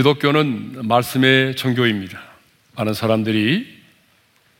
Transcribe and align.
기독교는 0.00 0.88
말씀의 0.88 1.56
종교입니다. 1.56 2.22
많은 2.74 2.94
사람들이 2.94 3.82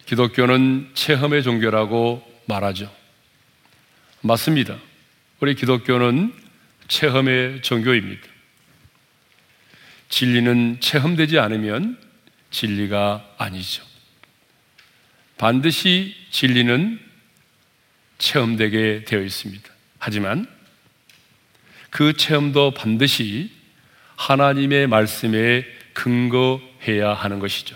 기독교는 0.04 0.90
체험의 0.92 1.42
종교라고 1.42 2.22
말하죠. 2.44 2.94
맞습니다. 4.20 4.76
우리 5.40 5.54
기독교는 5.54 6.34
체험의 6.88 7.62
종교입니다. 7.62 8.22
진리는 10.10 10.76
체험되지 10.80 11.38
않으면 11.38 11.98
진리가 12.50 13.36
아니죠. 13.38 13.82
반드시 15.38 16.14
진리는 16.30 17.00
체험되게 18.18 19.04
되어 19.06 19.22
있습니다. 19.22 19.70
하지만 19.98 20.46
그 21.88 22.12
체험도 22.12 22.72
반드시 22.72 23.58
하나님의 24.20 24.86
말씀에 24.86 25.64
근거해야 25.94 27.14
하는 27.14 27.38
것이죠. 27.38 27.74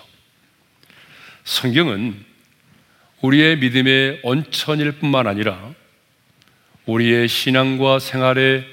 성경은 1.44 2.22
우리의 3.22 3.56
믿음의 3.56 4.20
원천일 4.22 4.92
뿐만 4.92 5.26
아니라 5.26 5.72
우리의 6.84 7.28
신앙과 7.28 7.98
생활의 7.98 8.66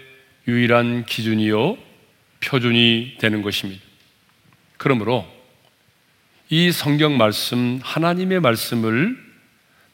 유일한 0.49 1.05
기준이요, 1.05 1.77
표준이 2.41 3.15
되는 3.19 3.41
것입니다. 3.41 3.81
그러므로 4.75 5.25
이 6.49 6.73
성경 6.73 7.17
말씀, 7.17 7.79
하나님의 7.81 8.41
말씀을 8.41 9.17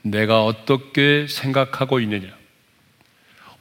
내가 0.02 0.44
어떻게 0.44 1.28
생각하고 1.28 2.00
있느냐, 2.00 2.36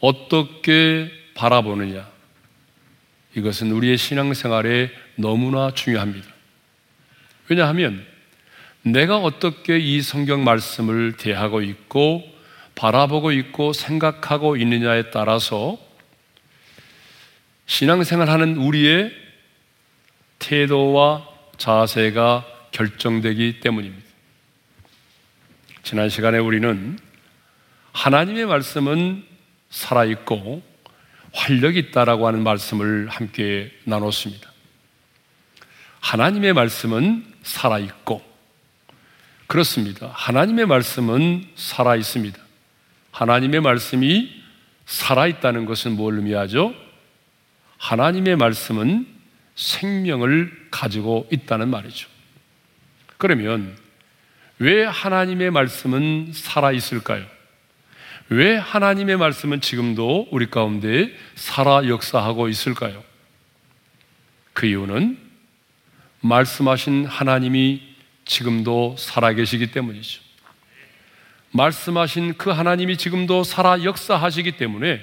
어떻게 0.01 1.11
바라보느냐, 1.35 2.16
이것은 3.37 3.71
우리의 3.71 3.99
신앙생활에 3.99 4.91
너무나 5.17 5.71
중요합니다. 5.71 6.27
왜냐하면 7.49 8.05
내가 8.81 9.19
어떻게 9.19 9.79
이 9.79 10.01
성경 10.01 10.43
말씀을 10.43 11.19
대하고 11.19 11.61
있고 11.61 12.25
바라보고 12.75 13.33
있고 13.33 13.75
생각하고 13.75 14.57
있느냐에 14.57 15.11
따라서 15.11 15.79
신앙생활 17.67 18.31
하는 18.31 18.57
우리의 18.57 19.13
태도와 20.39 21.29
자세가 21.59 22.47
결정되기 22.71 23.61
때문입니다. 23.61 24.07
지난 25.83 26.09
시간에 26.09 26.39
우리는 26.39 26.99
하나님의 27.93 28.47
말씀은 28.47 29.25
살아있고 29.69 30.76
활력이 31.33 31.79
있다라고 31.79 32.27
하는 32.27 32.43
말씀을 32.43 33.09
함께 33.09 33.73
나눴습니다. 33.85 34.51
하나님의 36.01 36.53
말씀은 36.53 37.25
살아있고, 37.43 38.23
그렇습니다. 39.47 40.11
하나님의 40.15 40.67
말씀은 40.67 41.49
살아있습니다. 41.55 42.39
하나님의 43.13 43.61
말씀이 43.61 44.43
살아있다는 44.87 45.67
것은 45.67 45.97
뭘 45.97 46.17
의미하죠? 46.17 46.75
하나님의 47.79 48.37
말씀은 48.37 49.07
생명을 49.55 50.69
가지고 50.71 51.27
있다는 51.31 51.69
말이죠. 51.69 52.09
그러면 53.17 53.77
왜 54.59 54.85
하나님의 54.85 55.51
말씀은 55.51 56.33
살아있을까요? 56.33 57.36
왜 58.29 58.57
하나님의 58.57 59.17
말씀은 59.19 59.61
지금도 59.61 60.29
우리 60.33 60.51
가운데 60.51 61.13
살아 61.37 61.87
역사하고 61.87 62.49
있을까요? 62.49 63.05
그 64.53 64.67
이유는 64.67 65.19
말씀하신 66.21 67.07
하나님이 67.07 67.83
지금도 68.25 68.97
살아 68.99 69.33
계시기 69.33 69.71
때문이죠. 69.71 70.23
말씀하신 71.53 72.35
그 72.37 72.51
하나님이 72.51 72.97
지금도 72.97 73.45
살아 73.45 73.85
역사하시기 73.85 74.53
때문에 74.53 75.01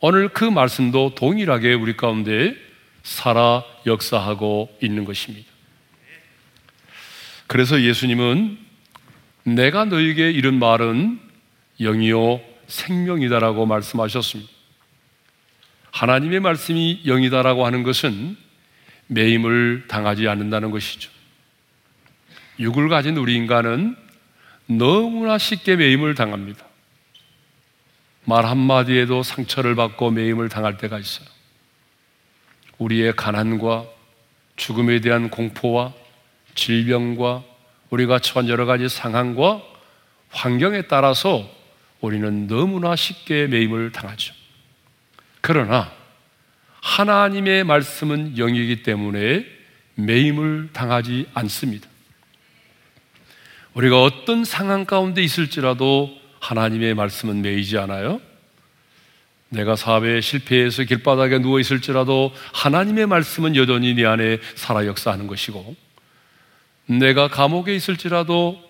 오늘 0.00 0.28
그 0.28 0.44
말씀도 0.44 1.14
동일하게 1.14 1.72
우리 1.74 1.96
가운데 1.96 2.54
살아 3.02 3.64
역사하고 3.86 4.76
있는 4.82 5.04
것입니다. 5.04 5.48
그래서 7.46 7.80
예수님은 7.80 8.58
내가 9.44 9.86
너에게 9.86 10.30
이런 10.30 10.58
말은 10.58 11.27
영이요 11.80 12.40
생명이다라고 12.66 13.66
말씀하셨습니다. 13.66 14.50
하나님의 15.90 16.40
말씀이 16.40 17.02
영이다라고 17.06 17.66
하는 17.66 17.82
것은 17.82 18.36
매임을 19.06 19.86
당하지 19.88 20.28
않는다는 20.28 20.70
것이죠. 20.70 21.10
육을 22.58 22.88
가진 22.88 23.16
우리 23.16 23.34
인간은 23.36 23.96
너무나 24.66 25.38
쉽게 25.38 25.76
매임을 25.76 26.14
당합니다. 26.14 26.64
말 28.24 28.44
한마디에도 28.44 29.22
상처를 29.22 29.74
받고 29.74 30.10
매임을 30.10 30.50
당할 30.50 30.76
때가 30.76 30.98
있어요. 30.98 31.26
우리의 32.76 33.14
가난과 33.16 33.86
죽음에 34.56 35.00
대한 35.00 35.30
공포와 35.30 35.94
질병과 36.54 37.44
우리가 37.90 38.18
처한 38.18 38.48
여러 38.48 38.66
가지 38.66 38.88
상황과 38.88 39.62
환경에 40.30 40.82
따라서 40.82 41.48
우리는 42.00 42.46
너무나 42.46 42.96
쉽게 42.96 43.46
매임을 43.46 43.92
당하죠. 43.92 44.34
그러나 45.40 45.92
하나님의 46.80 47.64
말씀은 47.64 48.36
영이기 48.36 48.82
때문에 48.82 49.44
매임을 49.94 50.70
당하지 50.72 51.26
않습니다. 51.34 51.88
우리가 53.74 54.02
어떤 54.02 54.44
상황 54.44 54.84
가운데 54.84 55.22
있을지라도 55.22 56.16
하나님의 56.40 56.94
말씀은 56.94 57.42
매이지 57.42 57.78
않아요. 57.78 58.20
내가 59.50 59.76
사업에 59.76 60.20
실패해서 60.20 60.84
길바닥에 60.84 61.38
누워 61.38 61.58
있을지라도 61.58 62.32
하나님의 62.52 63.06
말씀은 63.06 63.56
여전히 63.56 63.94
내 63.94 64.04
안에 64.04 64.38
살아 64.54 64.86
역사하는 64.86 65.26
것이고, 65.26 65.74
내가 66.86 67.28
감옥에 67.28 67.74
있을지라도 67.74 68.62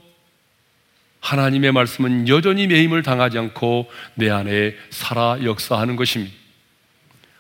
하나님의 1.21 1.73
말씀은 1.73 2.29
여전히 2.29 2.67
매임을 2.67 3.03
당하지 3.03 3.39
않고 3.39 3.91
내 4.15 4.31
안에 4.31 4.75
살아 4.91 5.39
역사하는 5.43 5.97
것입니다. 5.97 6.34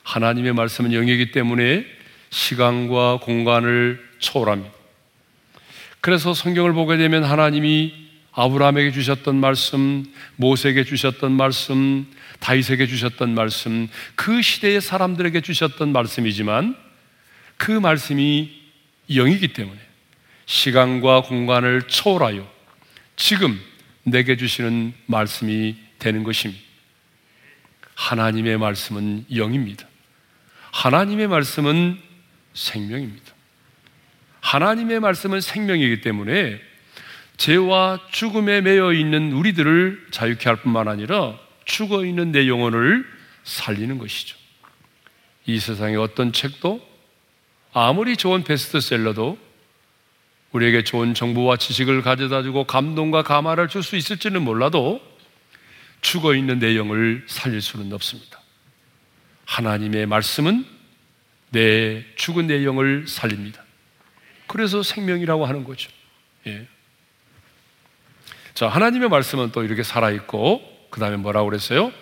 하나님의 0.02 0.54
말씀은 0.54 0.90
영이기 0.90 1.32
때문에 1.32 1.84
시간과 2.30 3.20
공간을 3.20 4.02
초월합니다. 4.18 4.72
그래서 6.00 6.34
성경을 6.34 6.72
보게 6.72 6.96
되면 6.96 7.24
하나님이 7.24 8.08
아브라함에게 8.32 8.92
주셨던 8.92 9.36
말씀, 9.36 10.04
모세에게 10.36 10.84
주셨던 10.84 11.32
말씀, 11.32 12.06
다윗에게 12.38 12.86
주셨던 12.86 13.34
말씀, 13.34 13.88
그 14.14 14.42
시대의 14.42 14.80
사람들에게 14.80 15.40
주셨던 15.40 15.92
말씀이지만 15.92 16.76
그 17.56 17.72
말씀이 17.72 18.50
영이기 19.10 19.48
때문에 19.48 19.78
시간과 20.46 21.22
공간을 21.22 21.82
초월하여 21.88 22.48
지금 23.16 23.60
내게 24.10 24.36
주시는 24.36 24.94
말씀이 25.06 25.76
되는 25.98 26.24
것입니다. 26.24 26.62
하나님의 27.94 28.58
말씀은 28.58 29.26
영입니다. 29.34 29.86
하나님의 30.72 31.28
말씀은 31.28 31.98
생명입니다. 32.54 33.32
하나님의 34.40 35.00
말씀은 35.00 35.40
생명이기 35.40 36.00
때문에 36.00 36.60
죄와 37.36 38.00
죽음에 38.10 38.60
매여 38.60 38.92
있는 38.92 39.32
우리들을 39.32 40.08
자유케 40.10 40.48
할 40.48 40.56
뿐만 40.56 40.88
아니라 40.88 41.38
죽어 41.64 42.04
있는 42.04 42.32
내 42.32 42.48
영혼을 42.48 43.04
살리는 43.44 43.98
것이죠. 43.98 44.36
이 45.46 45.58
세상의 45.58 45.96
어떤 45.96 46.32
책도 46.32 46.86
아무리 47.72 48.16
좋은 48.16 48.44
베스트셀러도 48.44 49.38
우리에게 50.52 50.82
좋은 50.84 51.14
정보와 51.14 51.56
지식을 51.56 52.02
가져다 52.02 52.42
주고 52.42 52.64
감동과 52.64 53.22
감화를 53.22 53.68
줄 53.68 53.82
수 53.82 53.96
있을지는 53.96 54.42
몰라도 54.42 55.00
죽어 56.00 56.34
있는 56.34 56.58
내 56.58 56.76
영을 56.76 57.24
살릴 57.26 57.60
수는 57.60 57.92
없습니다. 57.92 58.40
하나님의 59.44 60.06
말씀은 60.06 60.64
내 61.50 62.04
죽은 62.16 62.46
내 62.46 62.64
영을 62.64 63.06
살립니다. 63.08 63.62
그래서 64.46 64.82
생명이라고 64.82 65.46
하는 65.46 65.64
거죠. 65.64 65.90
예. 66.46 66.66
자, 68.54 68.68
하나님의 68.68 69.08
말씀은 69.08 69.52
또 69.52 69.62
이렇게 69.62 69.82
살아있고, 69.82 70.88
그 70.90 71.00
다음에 71.00 71.16
뭐라고 71.16 71.48
그랬어요? 71.48 71.92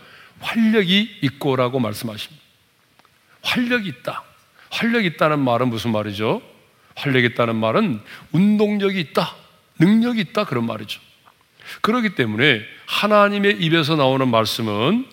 활력이 0.41 1.19
있고라고 1.23 1.81
말씀하십니다. 1.81 2.43
활력이 3.43 3.89
있다. 3.89 4.25
활력이 4.71 5.07
있다는 5.09 5.39
말은 5.39 5.69
무슨 5.69 5.93
말이죠? 5.93 6.43
활력이 6.97 7.29
있다는 7.29 7.57
말은 7.57 8.01
운동력이 8.33 8.99
있다, 8.99 9.35
능력이 9.79 10.21
있다 10.21 10.45
그런 10.45 10.67
말이죠. 10.67 11.01
그렇기 11.83 12.15
때문에 12.15 12.63
하나님의 12.87 13.59
입에서 13.61 13.97
나오는 13.97 14.29
말씀은 14.29 15.07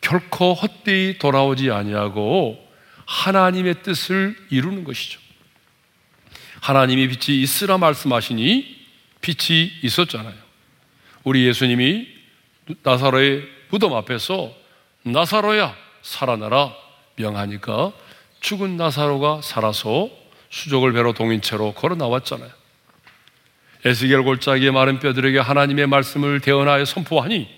결코 0.00 0.54
헛되이 0.54 1.18
돌아오지 1.18 1.70
아니하고 1.70 2.62
하나님의 3.06 3.82
뜻을 3.82 4.36
이루는 4.50 4.84
것이죠. 4.84 5.20
하나님이 6.60 7.08
빛이 7.08 7.42
있으라 7.42 7.78
말씀하시니 7.78 8.84
빛이 9.20 9.72
있었잖아요. 9.82 10.34
우리 11.24 11.46
예수님이 11.46 12.08
나사로의 12.82 13.46
무덤 13.70 13.94
앞에서 13.94 14.52
나사로야 15.02 15.74
살아나라 16.02 16.72
명하니까 17.16 17.92
죽은 18.40 18.76
나사로가 18.76 19.40
살아서 19.42 20.10
수족을 20.54 20.92
배로 20.92 21.12
동인 21.12 21.40
채로 21.40 21.72
걸어 21.72 21.96
나왔잖아요. 21.96 22.48
에스겔 23.84 24.22
골짜기의 24.22 24.70
마른 24.70 25.00
뼈들에게 25.00 25.40
하나님의 25.40 25.88
말씀을 25.88 26.38
대언하여 26.38 26.84
선포하니 26.84 27.48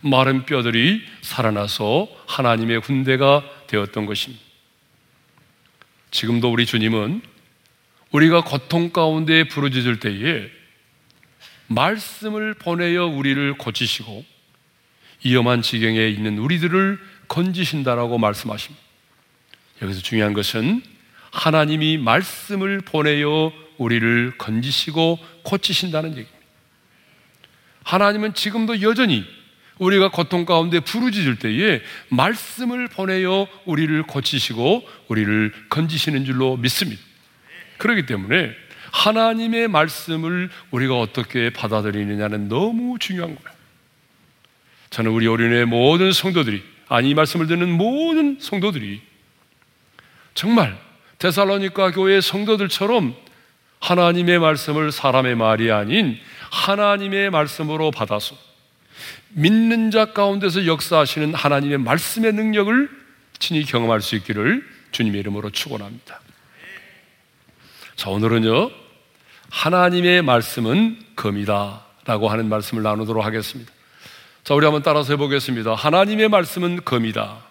마른 0.00 0.44
뼈들이 0.44 1.04
살아나서 1.22 2.08
하나님의 2.26 2.80
군대가 2.80 3.44
되었던 3.68 4.06
것입니다. 4.06 4.42
지금도 6.10 6.50
우리 6.50 6.66
주님은 6.66 7.22
우리가 8.10 8.42
고통 8.42 8.90
가운데 8.90 9.44
부르짖을 9.44 10.00
때에 10.00 10.50
말씀을 11.68 12.54
보내어 12.54 13.06
우리를 13.06 13.54
고치시고 13.58 14.24
위험한 15.24 15.62
지경에 15.62 16.08
있는 16.08 16.38
우리들을 16.38 16.98
건지신다라고 17.28 18.18
말씀하십니다. 18.18 18.82
여기서 19.82 20.02
중요한 20.02 20.32
것은 20.34 20.93
하나님이 21.34 21.98
말씀을 21.98 22.80
보내어 22.80 23.52
우리를 23.76 24.38
건지시고 24.38 25.18
고치신다는 25.42 26.10
얘기입니다. 26.10 26.34
하나님은 27.82 28.34
지금도 28.34 28.80
여전히 28.82 29.24
우리가 29.78 30.10
고통 30.10 30.44
가운데 30.44 30.78
부르짖을 30.78 31.40
때에 31.40 31.82
말씀을 32.08 32.86
보내어 32.86 33.48
우리를 33.64 34.04
고치시고 34.04 34.88
우리를 35.08 35.52
건지시는 35.68 36.24
줄로 36.24 36.56
믿습니다. 36.56 37.02
그렇기 37.78 38.06
때문에 38.06 38.54
하나님의 38.92 39.66
말씀을 39.66 40.50
우리가 40.70 41.00
어떻게 41.00 41.50
받아들이느냐는 41.50 42.48
너무 42.48 42.96
중요한 43.00 43.34
거예요. 43.34 43.54
저는 44.90 45.10
우리 45.10 45.26
어린의 45.26 45.64
모든 45.64 46.12
성도들이, 46.12 46.62
아니, 46.86 47.10
이 47.10 47.14
말씀을 47.14 47.48
듣는 47.48 47.72
모든 47.72 48.38
성도들이 48.40 49.02
정말 50.34 50.83
데살로니카 51.18 51.92
교회 51.92 52.20
성도들처럼 52.20 53.14
하나님의 53.80 54.38
말씀을 54.38 54.92
사람의 54.92 55.34
말이 55.34 55.70
아닌 55.70 56.18
하나님의 56.50 57.30
말씀으로 57.30 57.90
받아서 57.90 58.36
믿는 59.30 59.90
자 59.90 60.06
가운데서 60.06 60.66
역사하시는 60.66 61.34
하나님의 61.34 61.78
말씀의 61.78 62.32
능력을 62.32 62.88
친히 63.38 63.64
경험할 63.64 64.00
수 64.00 64.16
있기를 64.16 64.64
주님의 64.92 65.20
이름으로 65.20 65.50
축원합니다. 65.50 66.20
자, 67.96 68.10
오늘은요. 68.10 68.70
하나님의 69.50 70.22
말씀은 70.22 70.98
검이다라고 71.16 72.28
하는 72.28 72.48
말씀을 72.48 72.82
나누도록 72.82 73.24
하겠습니다. 73.24 73.72
자, 74.44 74.54
우리 74.54 74.64
한번 74.64 74.82
따라서 74.82 75.12
해 75.12 75.16
보겠습니다. 75.16 75.74
하나님의 75.74 76.28
말씀은 76.28 76.84
검이다. 76.84 77.43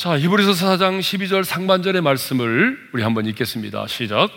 자, 0.00 0.18
히브리서 0.18 0.52
4장 0.52 0.98
12절 0.98 1.44
상반절의 1.44 2.00
말씀을 2.00 2.88
우리 2.94 3.02
한번 3.02 3.26
읽겠습니다. 3.26 3.86
시작. 3.86 4.30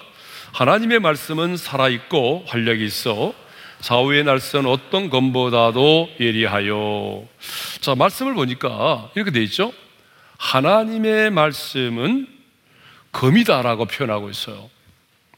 하나님의 0.52 1.00
말씀은 1.00 1.56
살아있고 1.56 2.44
활력이 2.48 2.84
있어 2.84 3.34
좌우의 3.80 4.26
날선 4.26 4.66
어떤 4.66 5.10
검보다도 5.10 6.10
예리하여. 6.20 7.26
자, 7.80 7.96
말씀을 7.96 8.34
보니까 8.34 9.10
이렇게 9.16 9.32
돼 9.32 9.42
있죠? 9.44 9.72
하나님의 10.38 11.32
말씀은 11.32 12.28
검이다라고 13.14 13.86
표현하고 13.86 14.30
있어요. 14.32 14.70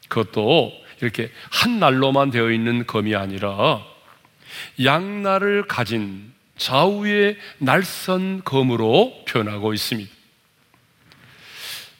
그것도 0.08 0.72
이렇게 1.02 1.30
한 1.52 1.78
날로만 1.78 2.32
되어 2.32 2.50
있는 2.50 2.88
검이 2.88 3.16
아니라 3.16 3.86
양날을 4.84 5.68
가진 5.68 6.34
좌우의 6.58 7.38
날선 7.60 8.42
검으로 8.44 9.14
표현하고 9.28 9.76
있습니다. 9.76 10.15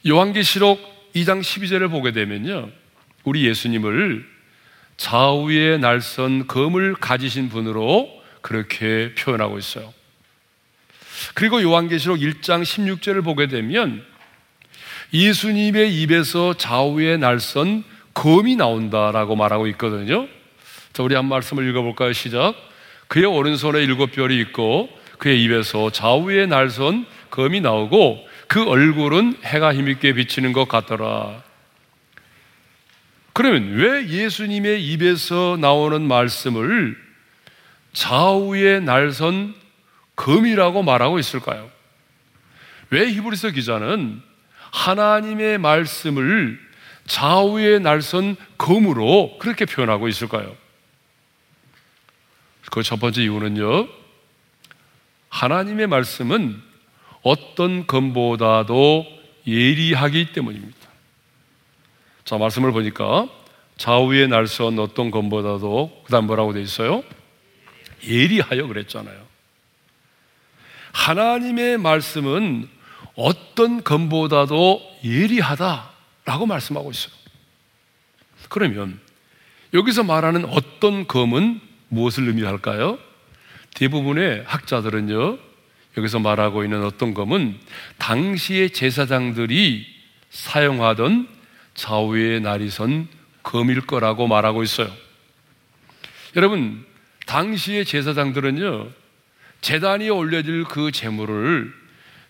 요한계시록 0.06 1.12
2장 1.14 1.40
12절을 1.40 1.90
보게 1.90 2.12
되면요. 2.12 2.70
우리 3.24 3.44
예수님을 3.46 4.24
좌우의 4.96 5.80
날선 5.80 6.46
검을 6.46 6.94
가지신 6.94 7.48
분으로 7.48 8.08
그렇게 8.40 9.12
표현하고 9.18 9.58
있어요. 9.58 9.92
그리고 11.34 11.60
요한계시록 11.60 12.18
1장 12.18 12.62
16절을 12.62 13.24
보게 13.24 13.48
되면 13.48 14.04
예수님의 15.12 16.00
입에서 16.02 16.54
좌우의 16.54 17.18
날선 17.18 17.82
검이 18.14 18.56
나온다라고 18.56 19.34
말하고 19.34 19.66
있거든요. 19.68 20.28
자, 20.92 21.02
우리 21.02 21.14
한 21.14 21.26
말씀을 21.26 21.68
읽어볼까요? 21.68 22.12
시작. 22.12 22.54
그의 23.08 23.26
오른손에 23.26 23.82
일곱 23.82 24.12
별이 24.12 24.38
있고 24.40 24.88
그의 25.18 25.42
입에서 25.42 25.90
좌우의 25.90 26.46
날선 26.46 27.06
검이 27.30 27.60
나오고 27.60 28.25
그 28.48 28.64
얼굴은 28.64 29.38
해가 29.42 29.74
힘있게 29.74 30.12
비치는 30.14 30.52
것 30.52 30.68
같더라. 30.68 31.42
그러면 33.32 33.74
왜 33.74 34.08
예수님의 34.08 34.84
입에서 34.86 35.58
나오는 35.60 36.00
말씀을 36.02 36.96
좌우의 37.92 38.82
날선 38.82 39.54
검이라고 40.16 40.82
말하고 40.82 41.18
있을까요? 41.18 41.70
왜 42.90 43.10
히브리서 43.10 43.50
기자는 43.50 44.22
하나님의 44.70 45.58
말씀을 45.58 46.58
좌우의 47.06 47.80
날선 47.80 48.36
검으로 48.58 49.38
그렇게 49.38 49.64
표현하고 49.64 50.08
있을까요? 50.08 50.56
그 52.70 52.82
첫 52.82 53.00
번째 53.00 53.22
이유는요, 53.22 53.88
하나님의 55.30 55.86
말씀은 55.86 56.62
어떤 57.26 57.88
검보다도 57.88 59.04
예리하기 59.48 60.32
때문입니다. 60.32 60.76
자, 62.24 62.38
말씀을 62.38 62.70
보니까 62.70 63.28
좌우의 63.78 64.28
날선 64.28 64.78
어떤 64.78 65.10
검보다도 65.10 66.02
그 66.06 66.12
다음 66.12 66.26
뭐라고 66.26 66.52
돼 66.52 66.62
있어요? 66.62 67.02
예리하여 68.06 68.68
그랬잖아요. 68.68 69.26
하나님의 70.92 71.78
말씀은 71.78 72.68
어떤 73.16 73.82
검보다도 73.82 74.80
예리하다라고 75.02 76.46
말씀하고 76.46 76.92
있어요. 76.92 77.12
그러면 78.48 79.00
여기서 79.74 80.04
말하는 80.04 80.44
어떤 80.44 81.08
검은 81.08 81.60
무엇을 81.88 82.28
의미할까요? 82.28 83.00
대부분의 83.74 84.44
학자들은요, 84.46 85.45
여기서 85.96 86.18
말하고 86.18 86.64
있는 86.64 86.84
어떤 86.84 87.14
검은 87.14 87.58
당시의 87.98 88.70
제사장들이 88.70 89.86
사용하던 90.30 91.28
좌우의 91.74 92.40
날이 92.40 92.68
선 92.68 93.08
검일 93.42 93.82
거라고 93.82 94.26
말하고 94.26 94.62
있어요. 94.62 94.90
여러분, 96.34 96.84
당시의 97.26 97.84
제사장들은요, 97.84 98.90
재단이 99.62 100.10
올려질 100.10 100.64
그 100.64 100.92
재물을 100.92 101.72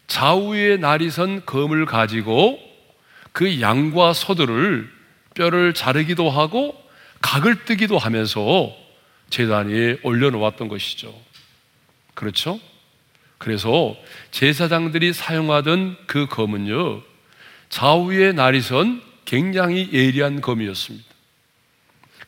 좌우의 0.07 0.79
날이 0.79 1.11
선 1.11 1.45
검을 1.45 1.87
가지고 1.87 2.61
그 3.33 3.61
양과 3.61 4.13
소들을 4.13 4.91
뼈를 5.35 5.75
자르기도 5.75 6.31
하고 6.31 6.81
각을 7.21 7.65
뜨기도 7.65 7.99
하면서 7.99 8.73
재단 9.29 9.69
위에 9.69 9.99
올려놓았던 10.03 10.69
것이죠. 10.69 11.13
그렇죠? 12.15 12.61
그래서 13.39 13.97
제사장들이 14.31 15.13
사용하던 15.13 15.97
그 16.07 16.27
검은요, 16.27 17.03
좌우의 17.69 18.35
날이 18.35 18.61
선 18.61 19.03
굉장히 19.25 19.91
예리한 19.93 20.41
검이었습니다. 20.41 21.05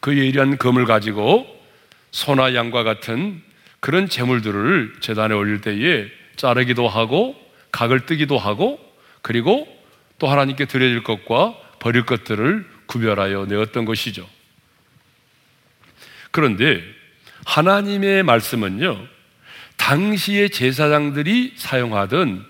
그 0.01 0.17
예리한 0.17 0.59
검을 0.59 0.85
가지고 0.85 1.47
소나 2.11 2.55
양과 2.55 2.83
같은 2.83 3.43
그런 3.81 4.09
재물들을 4.09 4.95
재단에 5.01 5.35
올릴 5.35 5.61
때에 5.61 6.09
자르기도 6.37 6.89
하고 6.89 7.37
각을 7.73 8.07
뜨기도 8.07 8.39
하고 8.39 8.79
그리고 9.23 9.67
또 10.19 10.29
하나님께 10.29 10.67
드려질 10.67 11.03
것과 11.05 11.55
버릴 11.79 12.05
것들을 12.05 12.67
구별하여 12.87 13.47
내었던 13.47 13.85
것이죠. 13.85 14.29
그런데 16.31 16.83
하나님의 17.45 18.23
말씀은요, 18.25 19.07
당시의 19.89 20.51
제사장들이 20.51 21.55
사용하던 21.57 22.45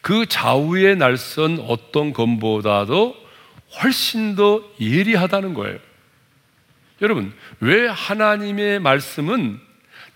그 0.00 0.24
좌우의 0.24 0.96
날선 0.96 1.58
어떤 1.68 2.14
검보다도 2.14 3.14
훨씬 3.82 4.36
더 4.36 4.64
예리하다는 4.80 5.52
거예요. 5.52 5.78
여러분, 7.02 7.34
왜 7.60 7.86
하나님의 7.86 8.80
말씀은 8.80 9.60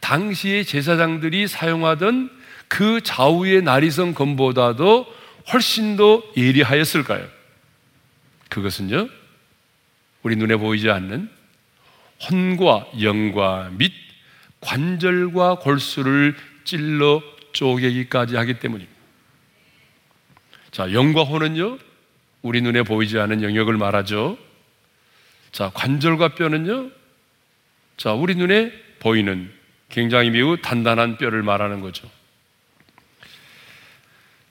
당시의 0.00 0.64
제사장들이 0.64 1.46
사용하던 1.46 2.30
그 2.68 3.02
좌우의 3.02 3.60
나리선 3.60 4.14
검보다도 4.14 5.14
훨씬 5.52 5.96
더 5.96 6.22
예리하였을까요? 6.38 7.28
그것은요, 8.48 9.10
우리 10.22 10.36
눈에 10.36 10.56
보이지 10.56 10.88
않는 10.88 11.28
혼과 12.30 12.86
영과 13.02 13.70
및 13.76 14.05
관절과 14.60 15.60
골수를 15.60 16.36
찔러 16.64 17.22
쪼개기까지 17.52 18.36
하기 18.36 18.58
때문입니다. 18.58 18.96
자, 20.70 20.92
영과 20.92 21.22
혼은요, 21.22 21.78
우리 22.42 22.60
눈에 22.60 22.82
보이지 22.82 23.18
않는 23.18 23.42
영역을 23.42 23.76
말하죠. 23.76 24.36
자, 25.52 25.70
관절과 25.72 26.34
뼈는요, 26.34 26.90
자, 27.96 28.12
우리 28.12 28.34
눈에 28.34 28.72
보이는 28.98 29.50
굉장히 29.88 30.30
매우 30.30 30.56
단단한 30.58 31.16
뼈를 31.16 31.42
말하는 31.42 31.80
거죠. 31.80 32.10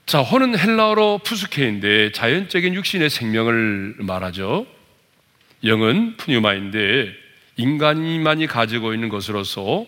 자, 0.05 0.21
혼은 0.21 0.57
헬라어로 0.57 1.19
푸쉬케인데 1.19 2.11
자연적인 2.11 2.73
육신의 2.75 3.09
생명을 3.09 3.95
말하죠. 3.99 4.67
영은 5.63 6.17
프뉴마인데 6.17 7.24
인간이만이 7.57 8.47
가지고 8.47 8.93
있는 8.93 9.09
것으로서 9.09 9.85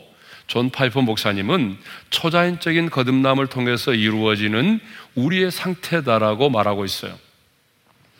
존 0.48 0.70
파이퍼 0.70 1.02
목사님은 1.02 1.78
초자연적인 2.10 2.90
거듭남을 2.90 3.48
통해서 3.48 3.94
이루어지는 3.94 4.80
우리의 5.16 5.52
상태다라고 5.52 6.50
말하고 6.50 6.86
있어요. 6.86 7.18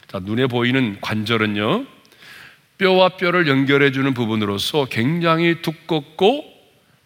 자, 0.08 0.20
눈에 0.20 0.48
보이는 0.48 0.98
관절은요, 1.02 1.86
뼈와 2.78 3.10
뼈를 3.10 3.48
연결해주는 3.48 4.14
부분으로서 4.14 4.86
굉장히 4.86 5.62
두껍고 5.62 6.46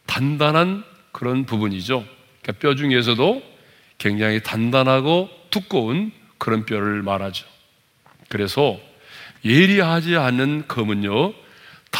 단단한 0.05 0.83
그런 1.11 1.45
부분이죠. 1.45 2.03
그러니까 2.41 2.59
뼈 2.59 2.75
중에서도 2.75 3.41
굉장히 3.97 4.41
단단하고 4.41 5.29
두꺼운 5.51 6.11
그런 6.37 6.65
뼈를 6.65 7.03
말하죠. 7.03 7.45
그래서 8.27 8.79
예리하지 9.45 10.17
않은 10.17 10.65
검은요, 10.67 11.33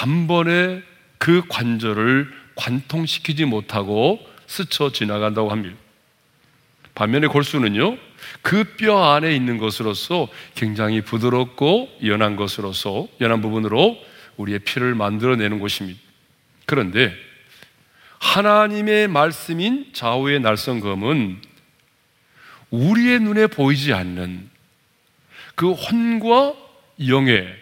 단번에 0.01 0.81
그 1.19 1.43
관절을 1.47 2.27
관통시키지 2.55 3.45
못하고 3.45 4.19
스쳐 4.47 4.91
지나간다고 4.91 5.51
합니다. 5.51 5.77
반면에 6.95 7.27
골수는요, 7.27 7.97
그 8.41 8.63
뼈 8.77 9.13
안에 9.13 9.35
있는 9.35 9.59
것으로서 9.59 10.27
굉장히 10.55 11.01
부드럽고 11.01 11.87
연한 12.03 12.35
것으로서, 12.35 13.09
연한 13.21 13.41
부분으로 13.43 13.95
우리의 14.37 14.59
피를 14.59 14.95
만들어내는 14.95 15.59
것입니다. 15.59 15.99
그런데 16.65 17.15
하나님의 18.17 19.07
말씀인 19.07 19.91
좌우의 19.93 20.39
날성검은 20.39 21.41
우리의 22.71 23.19
눈에 23.19 23.45
보이지 23.45 23.93
않는 23.93 24.49
그 25.53 25.73
혼과 25.73 26.55
영의 27.07 27.60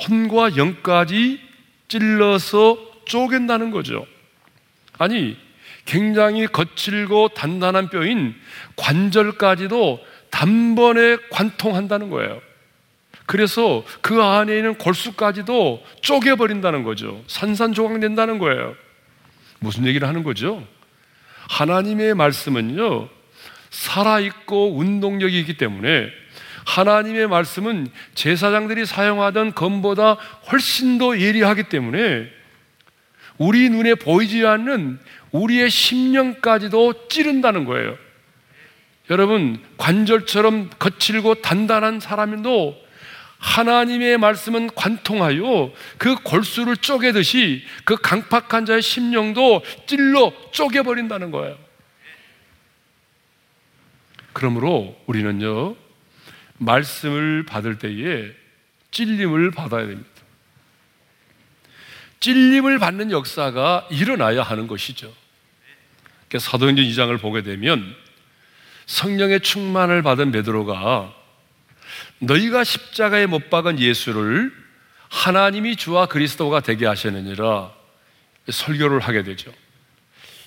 혼과 0.00 0.56
영까지 0.56 1.40
찔러서 1.88 2.78
쪼갠다는 3.06 3.70
거죠. 3.70 4.06
아니, 4.98 5.36
굉장히 5.84 6.46
거칠고 6.46 7.28
단단한 7.28 7.90
뼈인 7.90 8.34
관절까지도 8.74 10.04
단번에 10.30 11.16
관통한다는 11.30 12.10
거예요. 12.10 12.40
그래서 13.24 13.84
그 14.00 14.22
안에 14.22 14.56
있는 14.56 14.74
골수까지도 14.76 15.82
쪼개버린다는 16.00 16.82
거죠. 16.82 17.22
산산조각낸다는 17.26 18.38
거예요. 18.38 18.74
무슨 19.58 19.86
얘기를 19.86 20.06
하는 20.06 20.22
거죠? 20.22 20.66
하나님의 21.48 22.14
말씀은요, 22.14 23.08
살아있고 23.70 24.76
운동력이 24.76 25.38
있기 25.40 25.56
때문에 25.56 26.08
하나님의 26.66 27.28
말씀은 27.28 27.88
제사장들이 28.14 28.84
사용하던 28.84 29.54
검보다 29.54 30.14
훨씬 30.50 30.98
더 30.98 31.18
예리하기 31.18 31.64
때문에 31.64 32.28
우리 33.38 33.70
눈에 33.70 33.94
보이지 33.94 34.44
않는 34.44 34.98
우리의 35.30 35.70
심령까지도 35.70 37.08
찌른다는 37.08 37.64
거예요. 37.64 37.96
여러분, 39.10 39.62
관절처럼 39.76 40.70
거칠고 40.78 41.36
단단한 41.36 42.00
사람도 42.00 42.76
하나님의 43.38 44.18
말씀은 44.18 44.70
관통하여 44.74 45.72
그 45.98 46.16
골수를 46.16 46.78
쪼개듯이 46.78 47.62
그 47.84 47.96
강팍한 47.96 48.66
자의 48.66 48.82
심령도 48.82 49.62
찔러 49.86 50.32
쪼개버린다는 50.50 51.30
거예요. 51.30 51.56
그러므로 54.32 54.96
우리는요, 55.06 55.76
말씀을 56.58 57.44
받을 57.44 57.78
때에 57.78 58.32
찔림을 58.90 59.50
받아야 59.50 59.86
됩니다. 59.86 60.10
찔림을 62.20 62.78
받는 62.78 63.10
역사가 63.10 63.88
일어나야 63.90 64.42
하는 64.42 64.66
것이죠. 64.66 65.12
사도행전 66.36 66.84
2장을 66.84 67.20
보게 67.20 67.42
되면 67.42 67.94
성령의 68.86 69.40
충만을 69.40 70.02
받은 70.02 70.32
베드로가 70.32 71.14
너희가 72.18 72.64
십자가에 72.64 73.26
못 73.26 73.48
박은 73.50 73.78
예수를 73.78 74.52
하나님이 75.08 75.76
주와 75.76 76.06
그리스도가 76.06 76.60
되게 76.60 76.86
하시느니라 76.86 77.72
설교를 78.50 79.00
하게 79.00 79.22
되죠. 79.22 79.52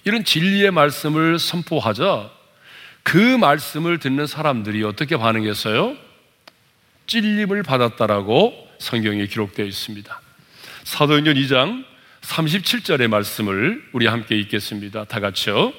이런 0.06 0.24
진리의 0.24 0.72
말씀을 0.72 1.40
선포하자 1.40 2.32
그 3.04 3.18
말씀을 3.18 4.00
듣는 4.00 4.28
사람들이 4.28 4.84
어떻게 4.84 5.18
반응했어요? 5.18 5.96
찔림을 7.08 7.64
받았다라고 7.64 8.68
성경에 8.78 9.26
기록되어 9.26 9.66
있습니다. 9.66 10.22
사도행전 10.84 11.36
2장 11.36 11.86
37절의 12.22 13.08
말씀을 13.08 13.84
우리 13.94 14.08
함께 14.08 14.36
읽겠습니다. 14.38 15.06
다 15.06 15.20
같이요. 15.20 15.74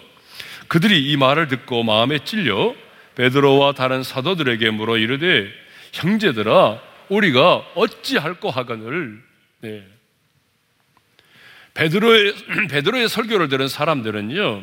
그들이 0.68 1.10
이 1.10 1.16
말을 1.16 1.48
듣고 1.48 1.82
마음에 1.82 2.20
찔려 2.20 2.74
베드로와 3.16 3.72
다른 3.72 4.02
사도들에게 4.02 4.70
물어 4.70 4.98
이르되 4.98 5.48
형제들아 5.92 6.80
우리가 7.08 7.56
어찌할꼬 7.74 8.50
하거늘 8.50 9.22
네. 9.60 9.84
베드로의 11.74 12.34
베드로의 12.70 13.08
설교를 13.08 13.48
들은 13.48 13.68
사람들은요 13.68 14.62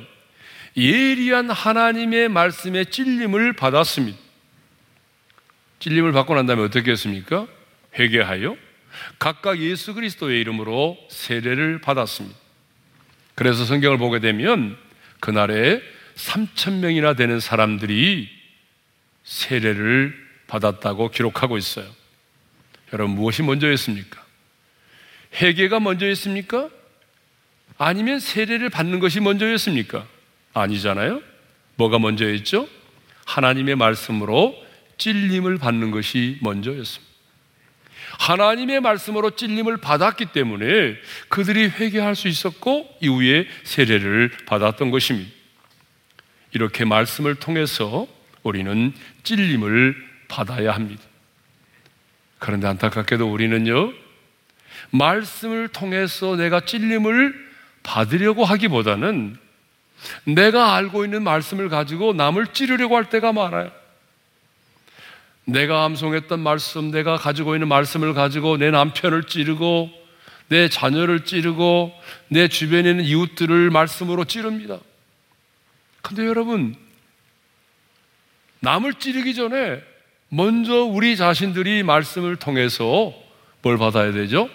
예리한 0.77 1.50
하나님의 1.50 2.29
말씀에 2.29 2.86
찔림을 2.86 3.53
받았습니다. 3.53 4.17
찔림을 5.79 6.12
받고 6.12 6.36
난 6.36 6.46
다음에 6.46 6.63
어떻게 6.63 6.91
했습니까? 6.91 7.48
회개하여 7.98 8.55
각각 9.17 9.60
예수 9.60 9.96
그리스도의 9.96 10.39
이름으로 10.41 10.98
세례를 11.10 11.81
받았습니다. 11.81 12.38
그래서 13.36 13.65
성경을 13.65 13.98
보게 13.98 14.19
되면 14.19 14.77
그날에 15.19 15.81
3천 16.15 16.79
명이나 16.79 17.13
되는 17.13 17.39
사람들이 17.39 18.29
세례를 19.24 20.15
받았다고 20.48 21.10
기록하고 21.10 21.57
있어요. 21.57 21.86
여러분 22.93 23.15
무엇이 23.15 23.43
먼저였습니까? 23.43 24.24
회개가 25.41 25.79
먼저였습니까? 25.79 26.69
아니면 27.77 28.19
세례를 28.19 28.69
받는 28.69 29.00
것이 29.00 29.19
먼저였습니까? 29.19 30.07
아니잖아요. 30.62 31.22
뭐가 31.76 32.00
먼저였죠? 32.00 32.68
하나님의 33.26 33.76
말씀으로 33.76 34.56
찔림을 34.98 35.58
받는 35.58 35.92
것이 35.92 36.38
먼저였습니다. 36.42 37.08
하나님의 38.20 38.82
말씀으로 38.82 39.32
찔림을 39.32 39.78
받았기 39.78 40.28
때문에 40.28 40.98
그들이 41.30 41.68
회개할 41.68 42.16
수 42.16 42.28
있었고 42.28 42.90
이후에 43.02 43.48
세례를 43.64 44.32
받았던 44.46 44.92
것입니다. 44.92 45.30
이렇게 46.54 46.86
말씀을 46.86 47.36
통해서 47.36 48.08
우리는 48.44 48.94
찔림을 49.24 49.96
받아야 50.28 50.74
합니다. 50.74 51.04
그런데 52.40 52.68
안타깝게도 52.68 53.32
우리는요, 53.32 53.94
말씀을 54.92 55.68
통해서 55.68 56.36
내가 56.36 56.62
찔림을 56.62 57.48
받으려고 57.84 58.46
하기보다는 58.46 59.38
내가 60.25 60.75
알고 60.75 61.06
있는 61.06 61.24
말씀을 61.24 61.70
가지고 61.70 62.13
남을 62.13 62.48
찌르려고 62.48 62.96
할 62.96 63.10
때가 63.10 63.34
많아요. 63.34 63.72
내가 65.46 65.86
암송했던 65.86 66.39
말씀, 66.39 66.92
내가 66.92 67.16
가지고 67.16 67.56
있는 67.56 67.68
말씀을 67.68 68.13
가지고 68.13 68.58
내 68.58 68.70
남편을 68.70 69.24
찌르고 69.24 69.89
내 70.50 70.70
자녀를 70.70 71.25
찌르고 71.25 71.94
내 72.30 72.48
주변에 72.48 72.89
있는 72.89 73.06
이웃들을 73.06 73.70
말씀으로 73.70 74.25
찌릅니다. 74.25 74.80
근데 76.01 76.25
여러분, 76.25 76.75
남을 78.60 78.96
찌르기 78.96 79.36
전에 79.36 79.82
먼저 80.30 80.84
우리 80.84 81.16
자신들이 81.16 81.84
말씀을 81.84 82.36
통해서 82.36 83.13
뭘 83.62 83.77
받아야 83.77 84.12
되죠? 84.12 84.50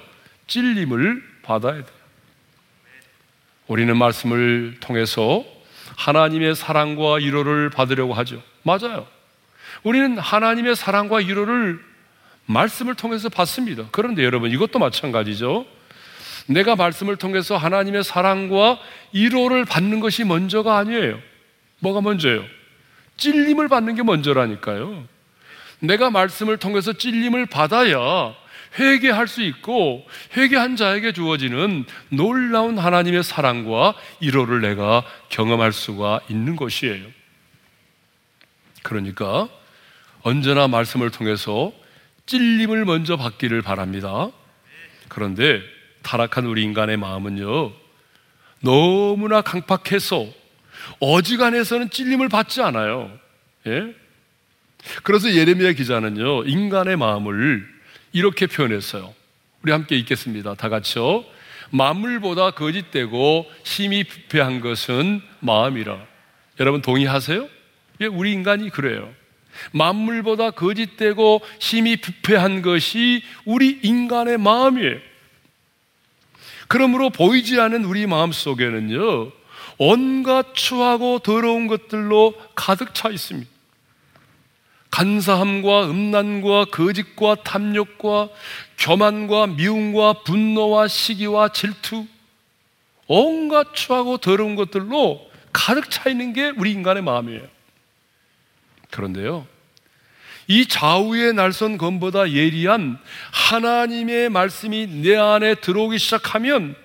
찔림을 0.47 1.23
받아야 1.43 1.75
돼요. 1.75 2.02
우리는 3.73 3.97
말씀을 3.97 4.77
통해서 4.81 5.47
하나님의 5.97 6.55
사랑과 6.55 7.15
위로를 7.15 7.71
받으려고 7.71 8.13
하죠. 8.13 8.43
맞아요. 8.65 9.07
우리는 9.83 10.19
하나님의 10.19 10.77
사랑과 10.77 11.17
위로를 11.17 11.81
말씀을 12.45 12.95
통해서 12.97 13.31
받습니다. 13.31 13.85
그런데 13.91 14.25
여러분 14.25 14.51
이것도 14.51 14.79
마찬가지죠. 14.79 15.65
내가 16.49 16.77
말씀을 16.77 17.17
통해서 17.17 17.57
하나님의 17.57 18.05
사랑과 18.05 18.79
위로를 19.15 19.65
받는 19.65 20.01
것이 20.01 20.25
먼저가 20.25 20.77
아니에요. 20.77 21.19
뭐가 21.79 22.03
먼저예요? 22.03 22.45
찔림을 23.17 23.69
받는 23.69 23.95
게 23.95 24.03
먼저라니까요. 24.03 25.05
내가 25.79 26.11
말씀을 26.11 26.59
통해서 26.59 26.93
찔림을 26.93 27.47
받아야 27.47 28.35
회개할 28.79 29.29
수 29.29 29.43
있고 29.43 30.07
회개한 30.37 30.77
자에게 30.77 31.13
주어지는 31.13 31.85
놀라운 32.09 32.79
하나님의 32.79 33.23
사랑과 33.23 33.95
위로를 34.21 34.61
내가 34.61 35.05
경험할 35.29 35.73
수가 35.73 36.21
있는 36.29 36.57
것이에요. 36.57 37.05
그러니까 38.83 39.49
언제나 40.23 40.69
말씀을 40.69 41.11
통해서 41.11 41.73
찔림을 42.27 42.85
먼저 42.85 43.17
받기를 43.17 43.63
바랍니다. 43.63 44.31
그런데 45.09 45.61
타락한 46.03 46.47
우리 46.47 46.63
인간의 46.63 46.97
마음은요, 46.97 47.73
너무나 48.61 49.41
강팍해서 49.43 50.27
어지간해서는 51.01 51.91
찔림을 51.91 52.29
받지 52.29 52.63
않아요. 52.63 53.11
예? 53.67 53.95
그래서 55.03 55.33
예레미야 55.33 55.73
기자는요, 55.73 56.45
인간의 56.45 56.97
마음을 56.97 57.72
이렇게 58.13 58.47
표현했어요. 58.47 59.15
우리 59.63 59.73
함께 59.73 59.97
읽겠습니다. 59.97 60.55
다 60.55 60.69
같이요. 60.69 61.25
만물보다 61.71 62.53
거짓되고 62.53 63.51
심히 63.63 64.05
부패한 64.05 64.61
것은 64.61 65.23
마음이라. 65.41 65.99
여러분 66.61 66.83
동의하세요? 66.83 67.49
예, 68.03 68.07
우리 68.07 68.33
인간이 68.33 68.71
그래요. 68.71 69.13
만물보다 69.73 70.53
거짓되고 70.53 71.43
심히 71.59 71.97
부패한 71.97 72.63
것이 72.63 73.23
우리 73.45 73.81
인간의 73.83 74.39
마음이에요. 74.39 74.99
그러므로 76.69 77.11
보이지 77.11 77.61
않은 77.61 77.85
우리 77.85 78.07
마음 78.07 78.33
속에는요, 78.33 79.31
온갖 79.79 80.55
추하고 80.55 81.19
더러운 81.19 81.67
것들로 81.67 82.35
가득 82.55 82.95
차 82.95 83.11
있습니다. 83.11 83.52
간사함과 84.93 85.91
음란과 85.91 86.67
거짓과 86.67 87.37
탐욕과 87.43 88.29
교만과 88.79 89.49
미움과 89.49 90.23
분노와 90.25 90.87
시기와 90.87 91.49
질투, 91.49 92.07
온갖 93.07 93.75
추하고 93.75 94.19
더러운 94.19 94.55
것들로 94.55 95.29
가득 95.53 95.91
차 95.91 96.11
있는 96.11 96.33
게 96.33 96.53
우리 96.57 96.73
인간의 96.73 97.03
마음이에요. 97.03 97.43
그런데요, 98.91 99.47
이 100.47 100.67
좌우의 100.67 101.33
날선 101.33 101.79
검보다 101.79 102.31
예리한 102.31 102.99
하나님의 103.33 104.29
말씀이 104.29 104.87
내 104.87 105.17
안에 105.17 105.55
들어오기 105.55 105.99
시작하면 105.99 106.77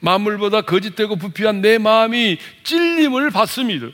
만물보다 0.00 0.60
거짓되고 0.62 1.16
부패한 1.16 1.62
내 1.62 1.78
마음이 1.78 2.36
찔림을 2.64 3.30
받습니다. 3.30 3.88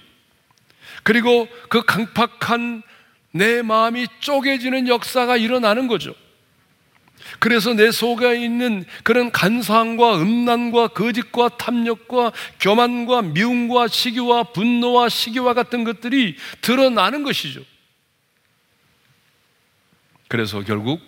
그리고 1.05 1.47
그 1.69 1.83
강팍한 1.85 2.83
내 3.31 3.63
마음이 3.63 4.07
쪼개지는 4.21 4.89
역사가 4.89 5.37
일어나는 5.37 5.87
거죠. 5.87 6.15
그래서 7.39 7.75
내 7.75 7.91
속에 7.91 8.43
있는 8.43 8.85
그런 9.03 9.31
간사함과 9.31 10.21
음란과 10.21 10.89
거짓과 10.89 11.57
탐욕과 11.57 12.33
교만과 12.61 13.23
미움과 13.23 13.89
시기와 13.89 14.45
분노와 14.45 15.09
시기와 15.09 15.55
같은 15.55 15.85
것들이 15.85 16.37
드러나는 16.61 17.23
것이죠. 17.23 17.63
그래서 20.29 20.63
결국 20.63 21.01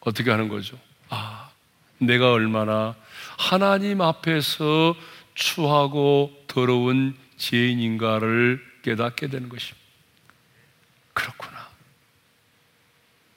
어떻게 0.00 0.30
하는 0.30 0.48
거죠? 0.48 0.78
아, 1.08 1.50
내가 1.98 2.32
얼마나 2.32 2.94
하나님 3.38 4.00
앞에서 4.00 4.94
추하고 5.34 6.32
더러운 6.46 7.16
죄인인가를 7.36 8.69
깨닫게 8.82 9.28
되는 9.28 9.48
것입니다. 9.48 9.78
그렇구나. 11.12 11.68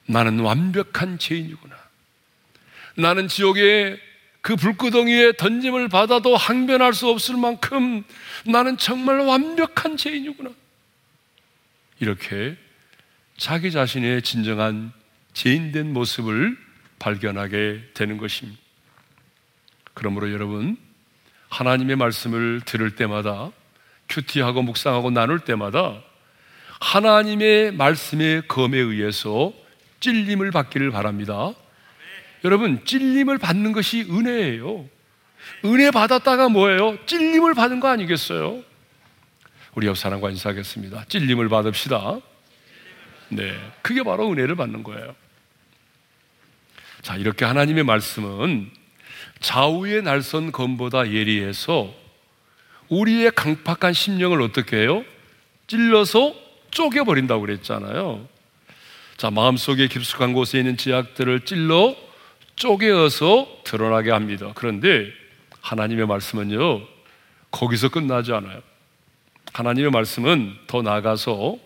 나는 0.05 0.39
완벽한 0.39 1.17
죄인이구나. 1.19 1.75
나는 2.95 3.27
지옥의 3.27 3.99
그 4.41 4.55
불구덩이에 4.55 5.33
던짐을 5.37 5.87
받아도 5.87 6.35
항변할 6.35 6.93
수 6.93 7.07
없을 7.07 7.37
만큼 7.37 8.03
나는 8.45 8.77
정말 8.77 9.19
완벽한 9.19 9.95
죄인이구나. 9.97 10.51
이렇게 11.99 12.57
자기 13.37 13.71
자신의 13.71 14.21
진정한 14.21 14.91
죄인된 15.33 15.93
모습을 15.93 16.57
발견하게 16.99 17.91
되는 17.93 18.17
것입니다. 18.17 18.61
그러므로 19.93 20.31
여러분, 20.31 20.77
하나님의 21.49 21.95
말씀을 21.95 22.61
들을 22.65 22.95
때마다 22.95 23.51
큐티하고 24.13 24.61
묵상하고 24.61 25.09
나눌 25.09 25.39
때마다 25.39 26.01
하나님의 26.79 27.71
말씀의 27.73 28.47
검에 28.47 28.77
의해서 28.77 29.53
찔림을 30.01 30.51
받기를 30.51 30.91
바랍니다. 30.91 31.53
여러분, 32.43 32.83
찔림을 32.85 33.37
받는 33.37 33.71
것이 33.71 34.01
은혜예요. 34.01 34.87
은혜 35.65 35.91
받았다가 35.91 36.49
뭐예요? 36.49 36.97
찔림을 37.05 37.53
받은 37.53 37.79
거 37.79 37.87
아니겠어요? 37.87 38.61
우리 39.75 39.87
옆 39.87 39.97
사람과 39.97 40.29
인사하겠습니다. 40.29 41.05
찔림을 41.05 41.49
받읍시다. 41.49 42.19
네. 43.29 43.57
그게 43.81 44.03
바로 44.03 44.29
은혜를 44.29 44.55
받는 44.55 44.83
거예요. 44.83 45.15
자, 47.01 47.15
이렇게 47.15 47.45
하나님의 47.45 47.83
말씀은 47.83 48.69
좌우의 49.39 50.03
날선 50.03 50.51
검보다 50.51 51.09
예리해서 51.11 52.02
우리의 52.89 53.31
강팍한 53.31 53.93
심령을 53.93 54.41
어떻게 54.41 54.77
해요? 54.77 55.03
찔러서 55.67 56.35
쪼개버린다고 56.71 57.41
그랬잖아요. 57.41 58.27
자, 59.17 59.29
마음속에 59.29 59.87
깊숙한 59.87 60.33
곳에 60.33 60.59
있는 60.59 60.77
지약들을 60.77 61.41
찔러 61.41 61.95
쪼개어서 62.55 63.47
드러나게 63.63 64.11
합니다. 64.11 64.51
그런데 64.55 65.11
하나님의 65.61 66.07
말씀은요, 66.07 66.81
거기서 67.51 67.89
끝나지 67.89 68.33
않아요. 68.33 68.61
하나님의 69.53 69.91
말씀은 69.91 70.53
더 70.67 70.81
나아가서 70.81 71.57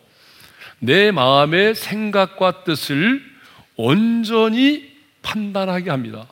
내 0.79 1.11
마음의 1.11 1.75
생각과 1.75 2.63
뜻을 2.63 3.23
온전히 3.75 4.91
판단하게 5.21 5.89
합니다. 5.89 6.27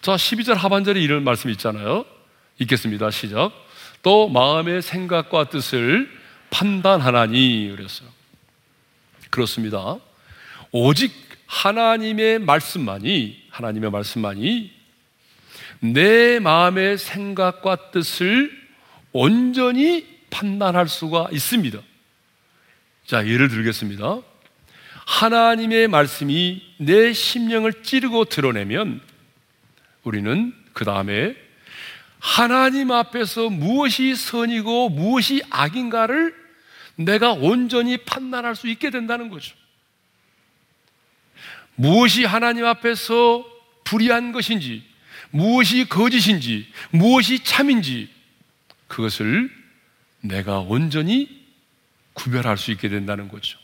자, 0.00 0.16
12절 0.16 0.54
하반절에 0.54 1.00
이런 1.00 1.24
말씀 1.24 1.50
있잖아요. 1.50 2.04
읽겠습니다. 2.60 3.10
시작. 3.10 3.52
또 4.02 4.28
마음의 4.28 4.82
생각과 4.82 5.48
뜻을 5.48 6.10
판단하나니 6.50 7.72
그랬어요. 7.76 8.08
그렇습니다. 9.30 9.98
오직 10.72 11.12
하나님의 11.46 12.40
말씀만이 12.40 13.44
하나님의 13.50 13.90
말씀만이 13.90 14.72
내 15.80 16.40
마음의 16.40 16.98
생각과 16.98 17.90
뜻을 17.92 18.50
온전히 19.12 20.06
판단할 20.30 20.88
수가 20.88 21.28
있습니다. 21.32 21.78
자, 23.06 23.26
예를 23.26 23.48
들겠습니다. 23.48 24.20
하나님의 25.06 25.88
말씀이 25.88 26.62
내 26.78 27.12
심령을 27.12 27.82
찌르고 27.82 28.26
드러내면 28.26 29.00
우리는 30.02 30.52
그 30.74 30.84
다음에 30.84 31.34
하나님 32.20 32.90
앞에서 32.90 33.48
무엇이 33.48 34.14
선이고 34.14 34.88
무엇이 34.90 35.42
악인가를 35.50 36.34
내가 36.96 37.32
온전히 37.32 37.96
판단할 37.98 38.56
수 38.56 38.68
있게 38.68 38.90
된다는 38.90 39.30
거죠. 39.30 39.54
무엇이 41.76 42.24
하나님 42.24 42.64
앞에서 42.64 43.44
불의한 43.84 44.32
것인지, 44.32 44.84
무엇이 45.30 45.88
거짓인지, 45.88 46.66
무엇이 46.90 47.44
참인지, 47.44 48.10
그것을 48.88 49.50
내가 50.20 50.58
온전히 50.58 51.46
구별할 52.14 52.58
수 52.58 52.72
있게 52.72 52.88
된다는 52.88 53.28
거죠. 53.28 53.58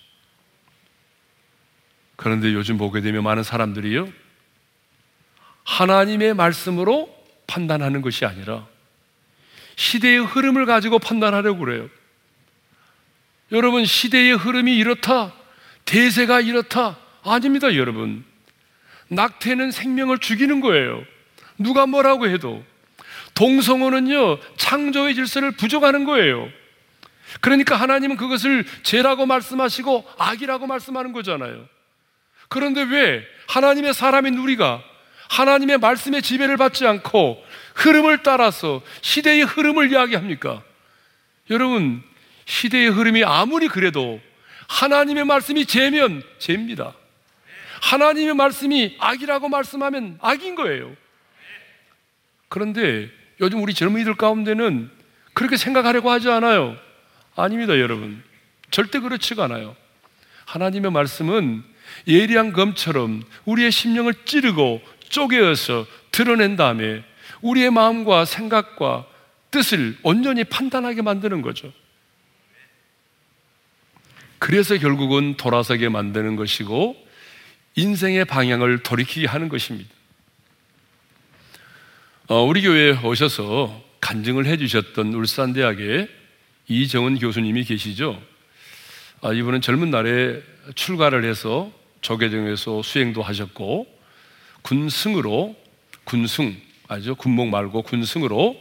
그런데 2.17 2.53
요즘 2.53 2.79
보게 2.79 3.01
되면 3.01 3.25
많은 3.25 3.43
사람들이요, 3.43 4.13
하나님의 5.65 6.35
말씀으로 6.35 7.14
판단하는 7.47 8.03
것이 8.03 8.25
아니라 8.25 8.67
시대의 9.77 10.25
흐름을 10.25 10.67
가지고 10.67 10.99
판단하려고 10.99 11.61
그래요. 11.61 11.89
여러분, 13.53 13.85
시대의 13.85 14.37
흐름이 14.37 14.77
이렇다, 14.77 15.33
대세가 15.85 16.41
이렇다. 16.41 16.99
아닙니다, 17.23 17.75
여러분. 17.75 18.25
낙태는 19.09 19.71
생명을 19.71 20.19
죽이는 20.19 20.61
거예요. 20.61 21.05
누가 21.59 21.87
뭐라고 21.87 22.29
해도. 22.29 22.65
동성호는요, 23.35 24.39
창조의 24.57 25.15
질서를 25.15 25.53
부족하는 25.53 26.05
거예요. 26.05 26.49
그러니까 27.41 27.77
하나님은 27.77 28.17
그것을 28.17 28.65
죄라고 28.83 29.27
말씀하시고 29.27 30.05
악이라고 30.19 30.67
말씀하는 30.67 31.13
거잖아요. 31.13 31.67
그런데 32.49 32.83
왜 32.83 33.25
하나님의 33.49 33.95
사람인 33.95 34.39
우리가 34.39 34.83
하나님의 35.29 35.79
말씀의 35.79 36.23
지배를 36.23 36.57
받지 36.57 36.87
않고 36.87 37.43
흐름을 37.75 38.23
따라서 38.23 38.83
시대의 39.01 39.45
흐름을 39.45 39.91
이야기합니까? 39.91 40.63
여러분, 41.51 42.03
시대의 42.47 42.91
흐름이 42.91 43.25
아무리 43.25 43.69
그래도 43.69 44.21
하나님의 44.69 45.25
말씀이 45.25 45.67
죄면 45.67 46.23
죄입니다. 46.39 46.95
하나님의 47.83 48.35
말씀이 48.35 48.97
악이라고 48.99 49.49
말씀하면 49.49 50.19
악인 50.21 50.55
거예요. 50.55 50.95
그런데 52.49 53.11
요즘 53.41 53.63
우리 53.63 53.75
젊은이들 53.75 54.15
가운데는 54.15 54.91
그렇게 55.35 55.57
생각하려고 55.57 56.11
하지 56.11 56.31
않아요. 56.31 56.77
아닙니다, 57.37 57.79
여러분. 57.79 58.23
절대 58.71 59.01
그렇지가 59.01 59.45
않아요. 59.45 59.77
하나님의 60.47 60.93
말씀은 60.93 61.65
예리한 62.07 62.53
검처럼 62.53 63.23
우리의 63.45 63.71
심령을 63.71 64.15
찌르고 64.25 64.81
쪼개어서 65.15 65.87
드러낸 66.11 66.57
다음에 66.57 67.05
우리의 67.41 67.71
마음과 67.71 68.25
생각과 68.25 69.07
뜻을 69.53 69.97
온전히 70.03 70.43
판단하게 70.43 71.03
만드는 71.03 71.41
거죠. 71.41 71.73
그래서 74.41 74.77
결국은 74.77 75.37
돌아서게 75.37 75.89
만드는 75.89 76.35
것이고 76.35 76.97
인생의 77.77 78.25
방향을 78.25 78.83
돌이키게 78.83 79.27
하는 79.27 79.49
것입니다. 79.49 79.89
어, 82.27 82.43
우리 82.43 82.63
교회에 82.63 82.99
오셔서 83.05 83.83
간증을 84.01 84.47
해주셨던 84.47 85.15
울산대학의 85.15 86.09
이정은 86.67 87.19
교수님이 87.19 87.65
계시죠. 87.65 88.21
아, 89.23 89.33
이분은 89.33 89.61
젊은 89.61 89.91
날에 89.91 90.43
출가를 90.75 91.25
해서 91.25 91.71
조계정에서 92.01 92.83
수행도 92.83 93.23
하셨고 93.23 93.94
군승으로 94.65 95.55
군승 96.05 96.57
아죠 96.89 97.15
군목 97.15 97.49
말고 97.49 97.83
군승으로 97.83 98.57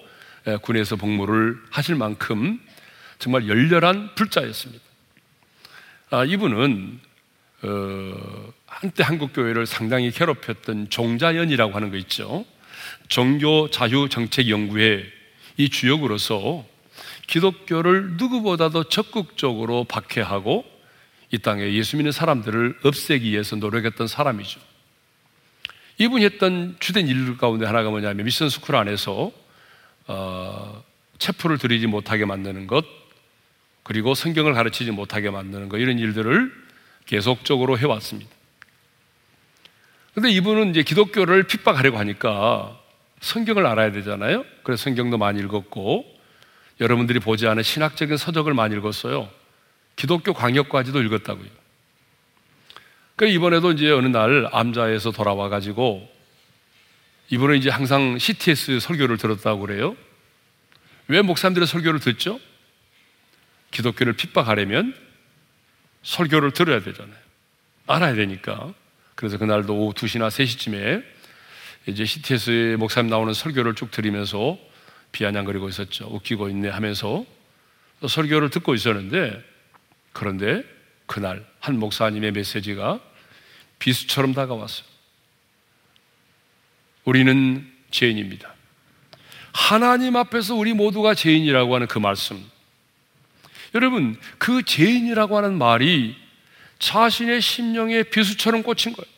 예, 0.48 0.58
군에서 0.58 0.98
복무를 0.98 1.58
하실 1.70 1.96
만큼 1.96 2.60
정말 3.18 3.48
열렬한 3.48 4.16
불자였습니다. 4.16 4.84
아, 6.10 6.26
이분은 6.26 7.00
어, 7.64 8.54
한때 8.68 9.04
한국 9.04 9.32
교회를 9.34 9.66
상당히 9.66 10.12
괴롭혔던 10.12 10.90
종자연이라고 10.90 11.74
하는 11.74 11.92
거 11.92 11.98
있죠. 11.98 12.46
종교 13.08 13.70
자유 13.70 14.10
정책 14.10 14.50
연구회 14.50 15.06
이 15.56 15.70
주역으로서 15.70 16.66
기독교를 17.28 18.18
누구보다도 18.18 18.90
적극적으로 18.90 19.86
박해하고 19.86 20.66
이 21.32 21.38
땅에 21.40 21.74
예수 21.74 21.96
믿는 21.96 22.12
사람들을 22.12 22.80
없애기 22.84 23.32
위해서 23.32 23.56
노력했던 23.56 24.08
사람이죠. 24.08 24.73
이분이 25.98 26.26
했던 26.26 26.76
주된 26.80 27.08
일 27.08 27.38
가운데 27.38 27.66
하나가 27.66 27.90
뭐냐면 27.90 28.26
미션 28.26 28.50
스쿨 28.50 28.76
안에서 28.76 29.32
어, 30.08 30.84
체포를 31.18 31.58
드리지 31.58 31.88
못하게 31.88 32.26
만드는 32.26 32.68
것, 32.68 32.86
그리고 33.84 34.16
성경을 34.16 34.54
가르치지 34.54 34.92
못하게 34.92 35.30
만드는 35.30 35.70
것 35.70 35.78
이런 35.78 36.00
일들을 36.00 36.52
계속적으로 37.06 37.78
해왔습니다. 37.78 38.32
근데 40.14 40.30
이분은 40.30 40.72
이제 40.72 40.84
기독교를 40.84 41.44
핍박하려고 41.44 41.98
하니까 41.98 42.80
성경을 43.22 43.66
알아야 43.66 43.92
되잖아요. 43.92 44.46
그래서 44.64 44.84
성경도 44.84 45.18
많이 45.18 45.40
읽었고 45.40 46.06
여러분들이 46.82 47.20
보지 47.20 47.48
않은 47.48 47.64
신학적인 47.64 48.18
서적을 48.18 48.54
많이 48.54 48.76
읽었어요. 48.76 49.30
기독교 49.96 50.34
광역까지도 50.34 51.02
읽었다고요. 51.02 51.63
그 53.16 53.28
이번에도 53.28 53.72
이제 53.72 53.92
어느 53.92 54.08
날 54.08 54.50
암자에서 54.52 55.12
돌아와 55.12 55.50
가지고 55.50 56.10
이분은 57.30 57.58
이제 57.58 57.70
항상 57.70 58.18
CTS 58.18 58.80
설교를 58.80 59.18
들었다고 59.18 59.62
그래요. 59.62 59.96
왜 61.08 61.22
목사님들의 61.22 61.68
설교를 61.68 62.00
듣죠? 62.00 62.40
기독교를 63.72 64.14
핍박하려면 64.14 64.96
설교를 66.04 66.52
들어야 66.52 66.82
되잖아요. 66.82 67.16
알아야 67.88 68.14
되니까. 68.16 68.74
그래서 69.16 69.38
그날도 69.38 69.76
오후 69.76 69.94
2시나 69.94 70.30
3시쯤에 70.30 71.04
이제 71.88 72.06
CTS의 72.06 72.78
목사님 72.78 73.10
나오는 73.10 73.34
설교를 73.34 73.76
쭉 73.76 73.92
들으면서 73.92 74.58
비아냥거리고 75.12 75.70
있었죠. 75.70 76.08
웃기고 76.08 76.50
있네 76.50 76.70
하면서 76.70 77.26
설교를 78.08 78.50
듣고 78.50 78.74
있었는데 78.74 79.44
그런데 80.12 80.64
그날 81.06 81.46
한 81.64 81.80
목사님의 81.80 82.34
메시지가 82.34 83.00
비수처럼 83.80 84.34
다가왔어요. 84.34 84.86
우리는 87.06 87.72
죄인입니다. 87.90 88.54
하나님 89.54 90.18
앞에서 90.18 90.56
우리 90.56 90.74
모두가 90.74 91.14
죄인이라고 91.14 91.74
하는 91.74 91.88
그 91.88 92.00
말씀. 92.00 92.44
여러분, 93.76 94.20
그 94.38 94.64
죄인이라고 94.64 95.38
하는 95.38 95.58
말이 95.58 96.18
자신의 96.80 97.40
심령에 97.40 98.04
비수처럼 98.04 98.62
꽂힌 98.64 98.92
거예요. 98.92 99.10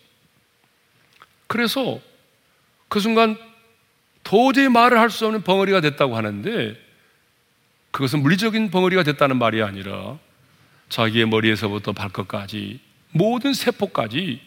그래서 1.47 1.99
그 2.89 2.99
순간 2.99 3.37
도저히 4.23 4.69
말을 4.69 4.99
할 4.99 5.09
수 5.09 5.25
없는 5.25 5.41
벙어리가 5.41 5.81
됐다고 5.81 6.15
하는데 6.15 6.79
그것은 7.89 8.21
물리적인 8.21 8.69
벙어리가 8.69 9.01
됐다는 9.01 9.37
말이 9.37 9.63
아니라 9.63 10.19
자기의 10.89 11.27
머리에서부터 11.27 11.93
발끝까지 11.93 12.79
모든 13.11 13.53
세포까지 13.53 14.41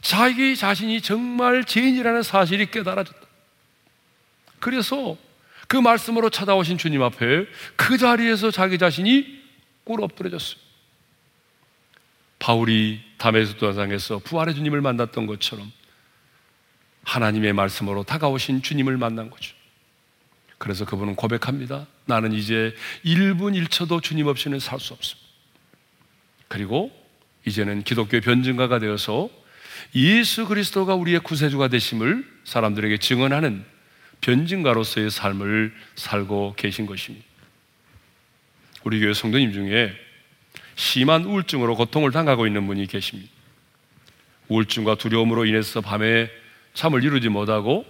자기 0.00 0.56
자신이 0.56 1.00
정말 1.00 1.64
죄인이라는 1.64 2.22
사실이 2.22 2.70
깨달아졌다. 2.70 3.20
그래서 4.58 5.16
그 5.68 5.76
말씀으로 5.76 6.28
찾아오신 6.28 6.78
주님 6.78 7.02
앞에 7.02 7.46
그 7.76 7.98
자리에서 7.98 8.50
자기 8.50 8.78
자신이 8.78 9.42
꿇어 9.84 10.04
엎드려졌어요. 10.04 10.60
바울이 12.38 13.00
담에서 13.18 13.54
도상에서 13.54 14.18
부활의 14.18 14.54
주님을 14.56 14.80
만났던 14.80 15.26
것처럼 15.26 15.70
하나님의 17.04 17.52
말씀으로 17.52 18.02
다가오신 18.02 18.62
주님을 18.62 18.96
만난 18.96 19.30
거죠. 19.30 19.54
그래서 20.58 20.84
그분은 20.84 21.16
고백합니다. 21.16 21.86
나는 22.04 22.32
이제 22.32 22.74
1분 23.04 23.60
1초도 23.66 24.02
주님 24.02 24.26
없이는 24.26 24.58
살 24.58 24.78
수 24.80 24.92
없습니다. 24.92 25.21
그리고 26.52 26.92
이제는 27.46 27.82
기독교 27.82 28.20
변증가가 28.20 28.78
되어서 28.78 29.30
예수 29.94 30.46
그리스도가 30.46 30.94
우리의 30.96 31.20
구세주가 31.20 31.68
되심을 31.68 32.26
사람들에게 32.44 32.98
증언하는 32.98 33.64
변증가로서의 34.20 35.10
삶을 35.10 35.72
살고 35.94 36.52
계신 36.58 36.84
것입니다. 36.84 37.24
우리 38.84 39.00
교회 39.00 39.14
성도님 39.14 39.54
중에 39.54 39.94
심한 40.76 41.24
우울증으로 41.24 41.74
고통을 41.74 42.10
당하고 42.10 42.46
있는 42.46 42.66
분이 42.66 42.86
계십니다. 42.86 43.32
우울증과 44.48 44.96
두려움으로 44.96 45.46
인해서 45.46 45.80
밤에 45.80 46.28
잠을 46.74 47.02
이루지 47.02 47.30
못하고 47.30 47.86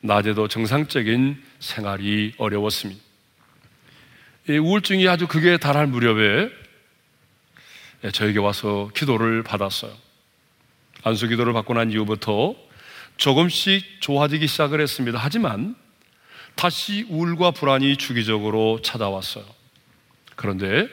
낮에도 0.00 0.48
정상적인 0.48 1.40
생활이 1.60 2.34
어려웠습니다. 2.38 3.00
이 4.48 4.58
우울증이 4.58 5.06
아주 5.06 5.28
극에 5.28 5.58
달할 5.58 5.86
무렵에 5.86 6.59
저에게 8.12 8.38
와서 8.38 8.90
기도를 8.94 9.42
받았어요. 9.42 9.92
안수 11.02 11.28
기도를 11.28 11.52
받고 11.52 11.74
난 11.74 11.90
이후부터 11.90 12.54
조금씩 13.16 14.00
좋아지기 14.00 14.46
시작을 14.46 14.80
했습니다. 14.80 15.18
하지만 15.20 15.76
다시 16.54 17.06
우울과 17.08 17.50
불안이 17.52 17.96
주기적으로 17.96 18.80
찾아왔어요. 18.82 19.44
그런데 20.36 20.88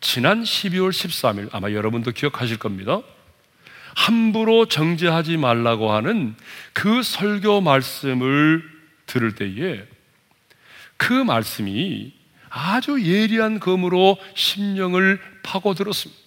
지난 0.00 0.42
12월 0.42 0.90
13일 0.90 1.48
아마 1.52 1.70
여러분도 1.70 2.12
기억하실 2.12 2.58
겁니다. 2.58 3.00
함부로 3.94 4.66
정죄하지 4.66 5.36
말라고 5.36 5.92
하는 5.92 6.34
그 6.72 7.02
설교 7.02 7.60
말씀을 7.60 8.62
들을 9.06 9.34
때에 9.34 9.84
그 10.96 11.12
말씀이 11.12 12.12
아주 12.56 13.02
예리한 13.04 13.58
검으로 13.58 14.16
심령을 14.36 15.20
파고들었습니다. 15.42 16.22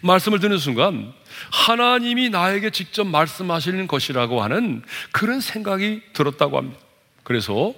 말씀을 0.00 0.40
듣는 0.40 0.58
순간 0.58 1.12
하나님이 1.52 2.30
나에게 2.30 2.70
직접 2.70 3.04
말씀하시는 3.04 3.86
것이라고 3.86 4.42
하는 4.42 4.82
그런 5.12 5.40
생각이 5.40 6.02
들었다고 6.12 6.58
합니다. 6.58 6.80
그래서 7.22 7.74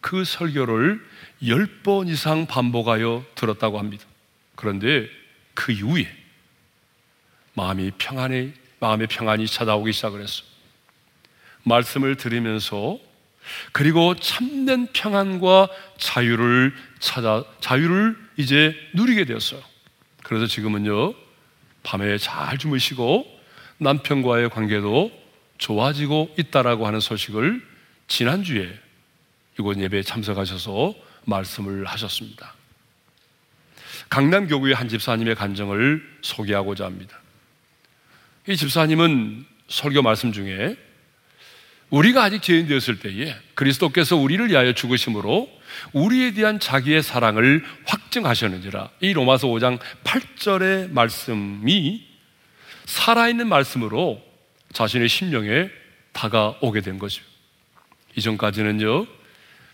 그 0.00 0.24
설교를 0.24 1.00
열번 1.46 2.08
이상 2.08 2.46
반복하여 2.46 3.24
들었다고 3.36 3.78
합니다. 3.78 4.04
그런데 4.56 5.08
그 5.54 5.70
이후에 5.70 6.08
마음이 7.54 7.92
평안해, 7.98 8.52
마음의 8.80 9.06
평안이 9.06 9.46
찾아오기 9.46 9.92
시작을 9.92 10.22
했어. 10.22 10.42
말씀을 11.62 12.16
들으면서 12.16 12.98
그리고 13.72 14.14
참된 14.14 14.86
평안과 14.92 15.68
자유를 15.98 16.74
찾아 16.98 17.44
자유를 17.60 18.16
이제 18.36 18.74
누리게 18.94 19.24
되었어요. 19.24 19.60
그래서 20.22 20.46
지금은요 20.46 21.14
밤에 21.82 22.18
잘 22.18 22.58
주무시고 22.58 23.26
남편과의 23.78 24.50
관계도 24.50 25.10
좋아지고 25.58 26.34
있다라고 26.38 26.86
하는 26.86 27.00
소식을 27.00 27.66
지난주에 28.08 28.78
이곳 29.58 29.78
예배에 29.78 30.02
참석하셔서 30.02 30.94
말씀을 31.24 31.84
하셨습니다. 31.86 32.54
강남교구의 34.08 34.74
한 34.74 34.88
집사님의 34.88 35.34
간정을 35.34 36.18
소개하고자 36.22 36.84
합니다. 36.84 37.18
이 38.48 38.56
집사님은 38.56 39.44
설교 39.68 40.02
말씀 40.02 40.32
중에 40.32 40.76
우리가 41.90 42.24
아직 42.24 42.42
죄인 42.42 42.66
되었을 42.66 42.98
때에 42.98 43.34
그리스도께서 43.54 44.16
우리를 44.16 44.50
위하여 44.50 44.72
죽으심으로 44.72 45.48
우리에 45.92 46.32
대한 46.32 46.60
자기의 46.60 47.02
사랑을 47.02 47.64
확증하셨는지라 47.86 48.90
이 49.00 49.12
로마서 49.12 49.48
5장 49.48 49.78
8절의 50.04 50.90
말씀이 50.90 52.06
살아있는 52.84 53.48
말씀으로 53.48 54.22
자신의 54.72 55.08
심령에 55.08 55.70
다가오게 56.12 56.80
된 56.80 56.98
거죠. 56.98 57.22
이전까지는요, 58.16 59.06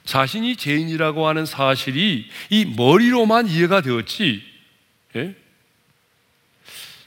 자신이 0.05 0.57
죄인이라고 0.57 1.27
하는 1.27 1.47
사실이 1.47 2.29
이 2.51 2.65
머리로만 2.77 3.49
이해가 3.49 3.81
되었지, 3.81 4.43
예? 5.17 5.35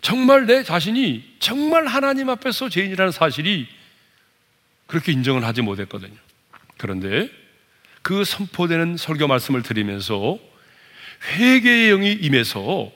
정말 0.01 0.45
내 0.45 0.63
자신이 0.63 1.23
정말 1.39 1.85
하나님 1.85 2.29
앞에서 2.29 2.69
죄인이라는 2.69 3.11
사실이 3.11 3.67
그렇게 4.88 5.12
인정을 5.12 5.43
하지 5.43 5.62
못했거든요. 5.62 6.15
그런데 6.78 7.30
그 8.02 8.23
선포되는 8.23 8.97
설교 8.97 9.28
말씀을 9.28 9.62
드리면서 9.62 10.39
회개의 11.34 11.89
영이 11.89 12.13
임해서 12.13 12.91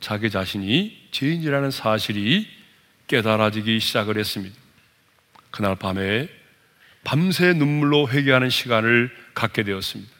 자기 0.00 0.30
자신이 0.30 1.08
죄인이라는 1.10 1.70
사실이 1.70 2.48
깨달아지기 3.06 3.80
시작을 3.80 4.18
했습니다. 4.18 4.56
그날 5.50 5.76
밤에 5.76 6.28
밤새 7.04 7.52
눈물로 7.52 8.08
회개하는 8.08 8.50
시간을 8.50 9.10
갖게 9.34 9.62
되었습니다. 9.62 10.12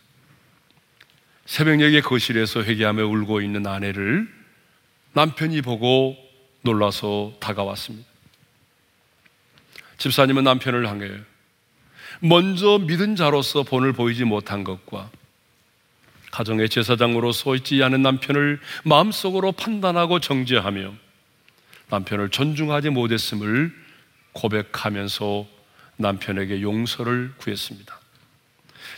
새벽녘에 1.46 2.00
거실에서 2.00 2.62
회개하며 2.62 3.04
울고 3.06 3.40
있는 3.40 3.66
아내를 3.66 4.28
남편이 5.12 5.62
보고 5.62 6.16
놀라서 6.62 7.34
다가왔습니다. 7.40 8.11
집사님은 10.02 10.42
남편을 10.42 10.88
향해 10.88 11.08
먼저 12.18 12.78
믿은 12.78 13.14
자로서 13.14 13.62
본을 13.62 13.92
보이지 13.92 14.24
못한 14.24 14.64
것과 14.64 15.08
가정의 16.32 16.68
제사장으로 16.70 17.30
서 17.30 17.54
있지 17.54 17.80
않은 17.84 18.02
남편을 18.02 18.58
마음속으로 18.82 19.52
판단하고 19.52 20.18
정죄하며 20.18 20.92
남편을 21.88 22.30
존중하지 22.30 22.90
못했음을 22.90 23.72
고백하면서 24.32 25.46
남편에게 25.98 26.62
용서를 26.62 27.34
구했습니다. 27.36 28.00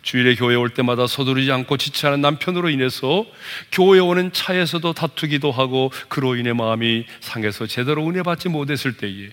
주일에 0.01 0.35
교회 0.37 0.55
올 0.55 0.71
때마다 0.71 1.07
서두르지 1.07 1.53
않고 1.53 1.77
지체하는 1.77 2.23
남편으로 2.23 2.71
인해서 2.71 3.27
교회 3.71 3.99
오는 3.99 4.33
차에서도 4.33 4.91
다투기도 4.95 5.53
하고 5.53 5.93
그로 6.09 6.37
인해 6.37 6.55
마음이 6.55 7.05
상해서 7.21 7.67
제대로 7.67 8.09
은혜 8.09 8.23
받지 8.23 8.49
못했을 8.49 8.97
때에 8.97 9.29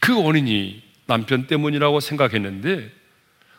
그 0.00 0.22
원인이 0.22 0.83
남편 1.06 1.46
때문이라고 1.46 2.00
생각했는데 2.00 2.90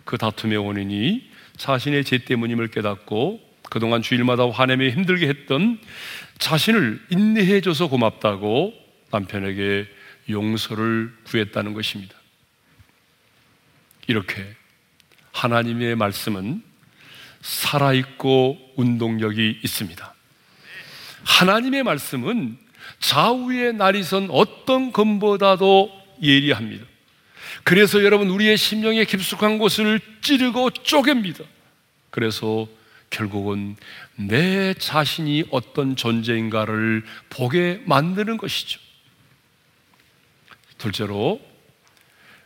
그 0.03 0.17
다툼의 0.17 0.57
원인이 0.57 1.29
자신의 1.57 2.03
죄 2.03 2.19
때문임을 2.19 2.69
깨닫고 2.69 3.39
그동안 3.69 4.01
주일마다 4.01 4.49
화내며 4.49 4.89
힘들게 4.89 5.27
했던 5.27 5.79
자신을 6.37 7.01
인내해줘서 7.09 7.87
고맙다고 7.87 8.73
남편에게 9.11 9.87
용서를 10.29 11.13
구했다는 11.25 11.73
것입니다. 11.73 12.15
이렇게 14.07 14.55
하나님의 15.31 15.95
말씀은 15.95 16.61
살아있고 17.41 18.73
운동력이 18.75 19.59
있습니다. 19.63 20.13
하나님의 21.23 21.83
말씀은 21.83 22.57
좌우의 22.99 23.73
날이 23.73 24.03
선 24.03 24.29
어떤 24.29 24.91
검보다도 24.91 25.91
예리합니다. 26.21 26.85
그래서 27.65 28.03
여러분 28.03 28.29
우리의 28.29 28.57
심령에 28.57 29.05
깊숙한 29.05 29.57
곳을 29.57 29.99
찌르고 30.21 30.69
쪼갭니다. 30.69 31.43
그래서 32.11 32.67
결국은 33.09 33.75
내 34.15 34.75
자신이 34.75 35.45
어떤 35.49 35.95
존재인가를 35.95 37.03
보게 37.31 37.81
만드는 37.85 38.37
것이죠. 38.37 38.79
둘째로 40.77 41.41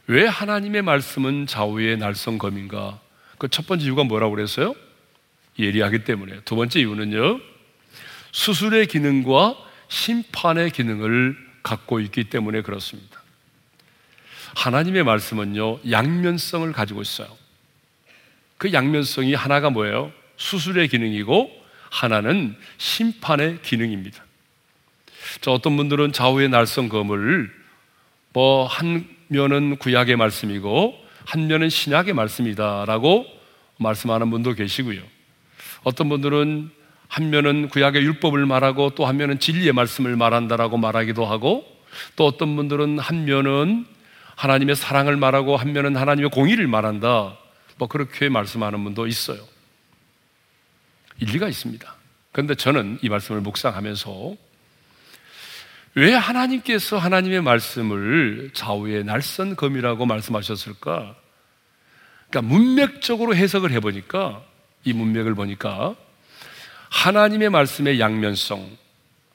왜 0.08 0.25
하나님의 0.25 0.84
말씀은 0.84 1.47
좌우의 1.47 1.97
날성검인가? 1.97 3.01
그 3.38 3.49
첫 3.49 3.67
번째 3.67 3.86
이유가 3.86 4.05
뭐라고 4.05 4.36
그랬어요? 4.36 4.73
예리하기 5.58 6.05
때문에. 6.05 6.41
두 6.45 6.55
번째 6.55 6.79
이유는요. 6.79 7.41
수술의 8.32 8.88
기능과 8.88 9.58
심판의 9.89 10.71
기능을 10.71 11.36
갖고 11.62 11.99
있기 11.99 12.25
때문에 12.25 12.62
그렇습니다. 12.62 13.09
하나님의 14.55 15.03
말씀은요, 15.03 15.79
양면성을 15.89 16.71
가지고 16.71 17.01
있어요. 17.01 17.27
그 18.57 18.73
양면성이 18.73 19.33
하나가 19.33 19.69
뭐예요? 19.69 20.12
수술의 20.38 20.88
기능이고 20.89 21.51
하나는 21.89 22.55
심판의 22.77 23.62
기능입니다. 23.62 24.23
자, 25.41 25.51
어떤 25.51 25.77
분들은 25.77 26.12
좌우의 26.13 26.49
날성검을 26.49 27.51
뭐 28.33 28.65
한 28.67 29.07
면은 29.27 29.77
구약의 29.77 30.15
말씀이고 30.15 30.95
한 31.25 31.47
면은 31.47 31.69
신약의 31.69 32.13
말씀이다라고 32.13 33.25
말씀하는 33.77 34.29
분도 34.29 34.53
계시고요. 34.53 35.01
어떤 35.83 36.09
분들은 36.09 36.71
한 37.07 37.29
면은 37.29 37.69
구약의 37.69 38.03
율법을 38.03 38.45
말하고 38.45 38.91
또 38.91 39.05
한 39.05 39.17
면은 39.17 39.39
진리의 39.39 39.73
말씀을 39.73 40.15
말한다라고 40.15 40.77
말하기도 40.77 41.25
하고 41.25 41.65
또 42.15 42.25
어떤 42.25 42.55
분들은 42.55 42.99
한 42.99 43.25
면은 43.25 43.85
하나님의 44.39 44.78
사랑을 44.78 45.17
말하고 45.17 45.58
한 45.58 45.73
면은 45.73 45.97
하나님의 45.97 46.30
공의를 46.30 46.65
말한다. 46.65 47.38
뭐 47.78 47.88
그렇게 47.89 48.30
말씀하는 48.30 48.82
분도 48.86 49.06
있어요. 49.06 49.45
일리가 51.19 51.49
있습니다. 51.49 51.93
그런데 52.32 52.56
저는 52.56 52.99
이 53.02 53.10
말씀을 53.10 53.41
묵상하면서 53.41 54.38
왜 55.95 56.13
하나님께서 56.13 56.97
하나님의 56.97 57.41
말씀을 57.41 58.52
좌우의 58.54 59.04
날선 59.04 59.58
검이라고 59.58 60.06
말씀하셨을까? 60.06 61.17
그러니까 62.30 62.41
문맥적으로 62.41 63.36
해석을 63.36 63.71
해보니까 63.71 64.41
이 64.86 64.93
문맥을 64.93 65.36
보니까 65.36 65.97
하나님의 66.88 67.49
말씀의 67.49 67.99
양면성 67.99 68.78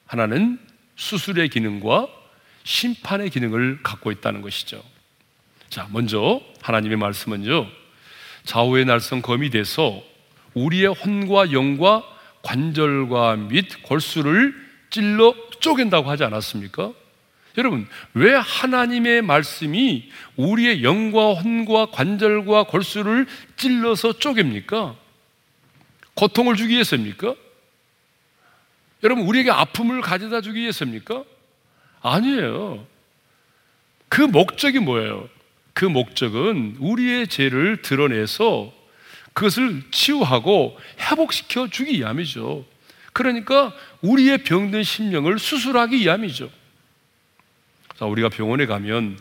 하나는 0.07 0.57
수술의 0.95 1.49
기능과 1.49 2.07
심판의 2.63 3.29
기능을 3.29 3.83
갖고 3.83 4.11
있다는 4.11 4.41
것이죠. 4.41 4.94
자, 5.75 5.89
먼저 5.91 6.39
하나님의 6.61 6.95
말씀은요, 6.95 7.67
좌우의 8.45 8.85
날선 8.85 9.21
검이 9.21 9.49
돼서 9.49 10.01
우리의 10.53 10.87
혼과 10.87 11.51
영과 11.51 12.01
관절과 12.43 13.35
및 13.35 13.83
골수를 13.83 14.55
찔러 14.89 15.35
쪼갠다고 15.59 16.09
하지 16.09 16.23
않았습니까? 16.23 16.93
여러분, 17.57 17.89
왜 18.13 18.35
하나님의 18.35 19.21
말씀이 19.23 20.09
우리의 20.37 20.81
영과 20.81 21.33
혼과 21.33 21.87
관절과 21.87 22.67
골수를 22.67 23.27
찔러서 23.57 24.13
쪼갭니까? 24.13 24.95
고통을 26.13 26.55
주기 26.55 26.75
위해서입니까? 26.75 27.35
여러분, 29.03 29.25
우리에게 29.25 29.51
아픔을 29.51 29.99
가져다 29.99 30.39
주기 30.39 30.61
위해서입니까? 30.61 31.25
아니에요. 32.01 32.87
그 34.07 34.21
목적이 34.21 34.79
뭐예요? 34.79 35.34
그 35.75 35.83
목적은 35.83 36.77
우리의 36.79 37.27
죄를 37.27 37.81
드러내서 37.81 38.73
그것을 39.33 39.83
치유하고 39.91 40.79
회복시켜 40.97 41.67
주기 41.67 41.99
위함이죠. 41.99 42.65
그러니까 43.11 43.73
우리의 44.01 44.39
병든 44.39 44.83
심령을 44.83 45.37
수술하기 45.37 45.97
위함이죠. 45.97 46.49
자, 47.99 48.05
우리가 48.05 48.29
병원에 48.29 48.65
가면 48.65 49.19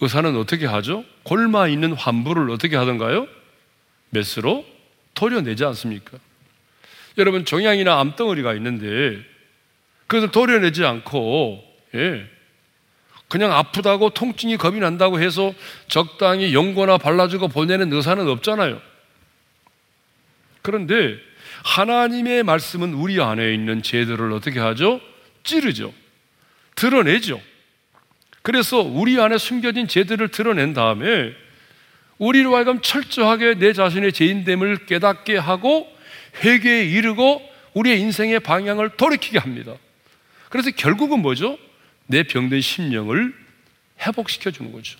의사는 0.00 0.36
어떻게 0.36 0.66
하죠? 0.66 1.04
골마 1.22 1.68
있는 1.68 1.92
환부를 1.92 2.50
어떻게 2.50 2.74
하던가요? 2.74 3.28
메스로 4.10 4.66
도려내지 5.14 5.64
않습니까? 5.64 6.18
여러분, 7.16 7.44
종양이나 7.44 8.00
암덩어리가 8.00 8.54
있는데 8.54 9.22
그것을 10.08 10.32
도려내지 10.32 10.84
않고, 10.84 11.62
예, 11.94 12.35
그냥 13.28 13.52
아프다고 13.52 14.10
통증이 14.10 14.56
겁이 14.56 14.78
난다고 14.78 15.20
해서 15.20 15.52
적당히 15.88 16.54
연고나 16.54 16.98
발라주고 16.98 17.48
보내는 17.48 17.92
의사는 17.92 18.26
없잖아요. 18.28 18.80
그런데 20.62 21.16
하나님의 21.64 22.44
말씀은 22.44 22.94
우리 22.94 23.20
안에 23.20 23.52
있는 23.52 23.82
죄들을 23.82 24.32
어떻게 24.32 24.60
하죠? 24.60 25.00
찌르죠. 25.42 25.92
드러내죠. 26.76 27.40
그래서 28.42 28.80
우리 28.80 29.20
안에 29.20 29.38
숨겨진 29.38 29.88
죄들을 29.88 30.28
드러낸 30.28 30.72
다음에 30.72 31.32
우리로 32.18 32.54
하여금 32.54 32.80
철저하게 32.80 33.54
내 33.54 33.72
자신의 33.72 34.12
죄인됨을 34.12 34.86
깨닫게 34.86 35.36
하고 35.36 35.88
회개에 36.44 36.84
이르고 36.84 37.42
우리의 37.74 38.00
인생의 38.00 38.40
방향을 38.40 38.90
돌이키게 38.90 39.38
합니다. 39.38 39.74
그래서 40.48 40.70
결국은 40.70 41.20
뭐죠? 41.20 41.58
내 42.06 42.22
병든 42.22 42.60
심령을 42.60 43.34
회복시켜 44.00 44.50
주는 44.50 44.72
거죠. 44.72 44.98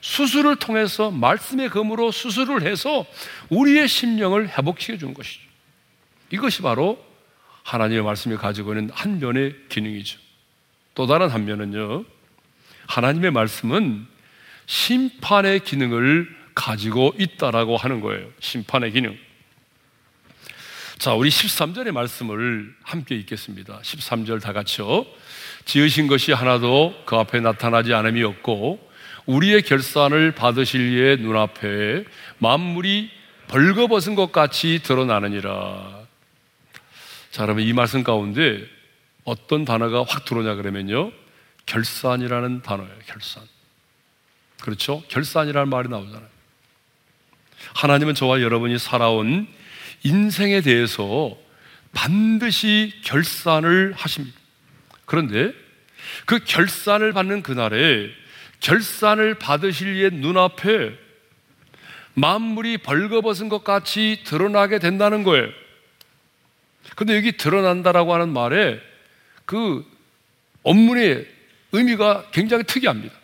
수술을 0.00 0.56
통해서 0.56 1.10
말씀의 1.10 1.70
검으로 1.70 2.10
수술을 2.12 2.62
해서 2.62 3.04
우리의 3.48 3.88
심령을 3.88 4.48
회복시켜 4.48 4.96
주는 4.96 5.14
것이죠. 5.14 5.40
이것이 6.30 6.62
바로 6.62 7.04
하나님의 7.64 8.02
말씀이 8.02 8.36
가지고 8.36 8.74
있는 8.74 8.90
한 8.92 9.18
면의 9.18 9.54
기능이죠. 9.68 10.18
또 10.94 11.06
다른 11.06 11.28
한 11.28 11.44
면은요, 11.44 12.04
하나님의 12.86 13.30
말씀은 13.30 14.06
심판의 14.66 15.60
기능을 15.60 16.36
가지고 16.54 17.14
있다라고 17.18 17.76
하는 17.76 18.00
거예요. 18.00 18.28
심판의 18.40 18.92
기능. 18.92 19.18
자, 20.98 21.14
우리 21.14 21.28
13절의 21.28 21.92
말씀을 21.92 22.74
함께 22.82 23.14
읽겠습니다. 23.14 23.80
13절 23.82 24.42
다 24.42 24.52
같이요. 24.52 25.06
지으신 25.64 26.06
것이 26.06 26.32
하나도 26.32 27.02
그 27.04 27.16
앞에 27.16 27.40
나타나지 27.40 27.94
않음이 27.94 28.22
없고 28.22 28.88
우리의 29.26 29.62
결산을 29.62 30.32
받으실 30.32 30.92
이의 30.92 31.18
눈앞에 31.18 32.04
만물이 32.38 33.10
벌거벗은 33.48 34.14
것 34.14 34.32
같이 34.32 34.80
드러나느니라. 34.82 36.06
자, 37.30 37.42
그러면 37.42 37.66
이 37.66 37.72
말씀 37.72 38.02
가운데 38.02 38.66
어떤 39.24 39.64
단어가 39.64 40.04
확 40.08 40.24
들어오냐 40.24 40.54
그러면요. 40.54 41.12
결산이라는 41.66 42.62
단어예요. 42.62 42.94
결산. 43.06 43.42
그렇죠? 44.62 45.02
결산이라는 45.08 45.68
말이 45.68 45.88
나오잖아요. 45.88 46.26
하나님은 47.74 48.14
저와 48.14 48.40
여러분이 48.40 48.78
살아온 48.78 49.46
인생에 50.02 50.60
대해서 50.62 51.36
반드시 51.92 52.94
결산을 53.04 53.92
하십니다. 53.96 54.37
그런데 55.08 55.54
그 56.26 56.38
결산을 56.44 57.14
받는 57.14 57.42
그날에 57.42 58.10
결산을 58.60 59.36
받으실 59.36 59.96
이의 59.96 60.10
눈앞에 60.12 60.92
만물이 62.12 62.78
벌거벗은 62.78 63.48
것 63.48 63.64
같이 63.64 64.20
드러나게 64.24 64.78
된다는 64.78 65.22
거예요. 65.22 65.48
근데 66.94 67.16
여기 67.16 67.32
드러난다라고 67.32 68.12
하는 68.12 68.28
말에 68.28 68.80
그 69.46 69.86
원문의 70.62 71.26
의미가 71.72 72.30
굉장히 72.30 72.64
특이합니다. 72.64 73.14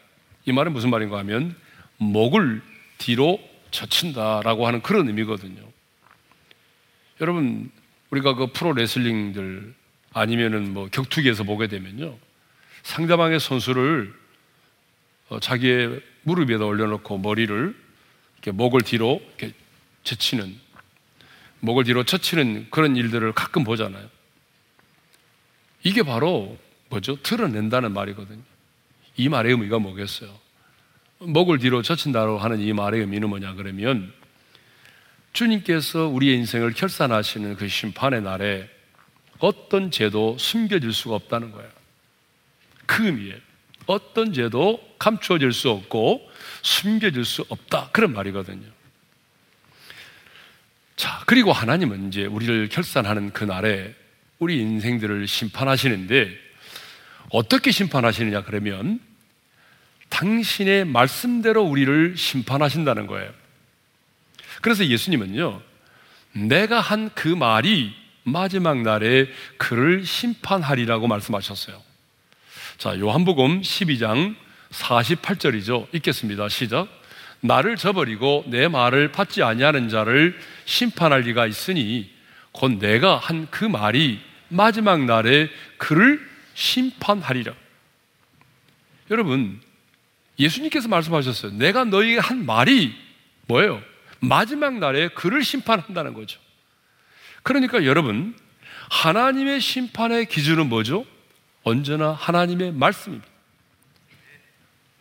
이 0.47 0.53
말은 0.53 0.73
무슨 0.73 0.88
말인가 0.88 1.18
하면 1.18 1.55
목을 1.99 2.62
뒤로 2.97 3.38
젖힌다라고 3.73 4.66
하는 4.66 4.81
그런 4.81 5.09
의미거든요. 5.09 5.61
여러분, 7.20 7.70
우리가 8.09 8.37
그 8.37 8.47
프로 8.53 8.73
레슬링들 8.73 9.75
아니면은 10.14 10.72
뭐 10.72 10.88
격투기에서 10.90 11.42
보게 11.44 11.66
되면요. 11.66 12.16
상대방의 12.85 13.40
선수를 13.40 14.14
어, 15.29 15.40
자기의 15.40 16.00
무릎 16.22 16.50
에다 16.50 16.64
올려놓고 16.64 17.18
머리를 17.18 17.74
이렇게 18.35 18.50
목을 18.53 18.83
뒤로 18.83 19.20
이렇게 19.38 19.53
젖히는 20.05 20.59
목을 21.61 21.85
뒤로 21.85 22.05
젖히는 22.05 22.68
그런 22.70 22.96
일들을 22.96 23.33
가끔 23.33 23.64
보잖아요. 23.64 24.09
이게 25.83 26.03
바로 26.03 26.57
뭐죠? 26.88 27.20
드러낸다는 27.22 27.92
말이거든요. 27.92 28.42
이 29.16 29.29
말의 29.29 29.53
의미가 29.53 29.79
뭐겠어요? 29.79 30.31
목을 31.18 31.59
뒤로 31.59 31.83
젖힌다고 31.83 32.38
하는 32.38 32.61
이 32.61 32.72
말의 32.72 33.00
의미는 33.00 33.29
뭐냐 33.31 33.55
그러면 33.55 34.12
주님께서 35.33 36.07
우리의 36.07 36.37
인생을 36.37 36.72
결산하시는 36.74 37.57
그 37.57 37.66
심판의 37.66 38.22
날에 38.22 38.74
어떤 39.44 39.90
죄도 39.90 40.38
숨겨질 40.38 40.92
수가 40.92 41.16
없다는 41.16 41.52
거예요. 41.52 41.70
그 42.87 43.07
의미에 43.07 43.38
어떤 43.87 44.33
죄도 44.33 44.83
감추어질 44.98 45.52
수 45.52 45.68
없고 45.68 46.26
숨겨질 46.62 47.24
수 47.26 47.44
없다. 47.50 47.90
그런 47.92 48.14
말이거든요. 48.14 48.66
자, 50.96 51.22
그리고 51.26 51.52
하나님은 51.52 52.09
이제 52.09 52.24
우리를 52.24 52.68
결산하는 52.70 53.33
그 53.33 53.44
날에 53.44 53.94
우리 54.38 54.61
인생들을 54.61 55.26
심판하시는데 55.26 56.38
어떻게 57.30 57.70
심판하시느냐 57.70 58.44
그러면 58.44 58.98
당신의 60.09 60.87
말씀대로 60.87 61.62
우리를 61.62 62.16
심판하신다는 62.16 63.07
거예요. 63.07 63.30
그래서 64.62 64.87
예수님은요, 64.87 65.61
내가 66.33 66.80
한 66.80 67.11
그 67.14 67.28
말이 67.28 68.04
마지막 68.25 68.83
날에 68.83 69.29
그를 69.59 70.05
심판하리라고 70.05 71.07
말씀하셨어요. 71.07 71.81
자, 72.79 72.99
요한복음 72.99 73.61
12장 73.61 74.35
48절이죠. 74.71 75.87
읽겠습니다. 75.95 76.49
시작. 76.49 76.89
나를 77.41 77.77
저버리고 77.77 78.45
내 78.49 78.69
말을 78.69 79.13
받지 79.13 79.43
아니하는 79.43 79.89
자를 79.89 80.39
심판할 80.65 81.21
리가 81.21 81.47
있으니 81.47 82.11
곧 82.53 82.79
내가 82.79 83.17
한 83.19 83.47
그 83.51 83.65
말이 83.65 84.21
마지막 84.49 85.05
날에 85.05 85.49
그를 85.77 86.21
심판하리라. 86.55 87.53
여러분, 89.11 89.61
예수님께서 90.39 90.89
말씀하셨어요. 90.89 91.53
내가 91.53 91.85
너희에게 91.85 92.21
한 92.21 92.47
말이 92.47 92.95
뭐예요? 93.47 93.83
마지막 94.21 94.79
날에 94.79 95.09
그를 95.09 95.45
심판한다는 95.45 96.15
거죠. 96.15 96.41
그러니까 97.44 97.85
여러분, 97.85 98.35
하나님의 98.90 99.61
심판의 99.61 100.26
기준은 100.26 100.68
뭐죠? 100.68 101.07
언제나 101.62 102.11
하나님의 102.12 102.72
말씀입니다. 102.72 103.28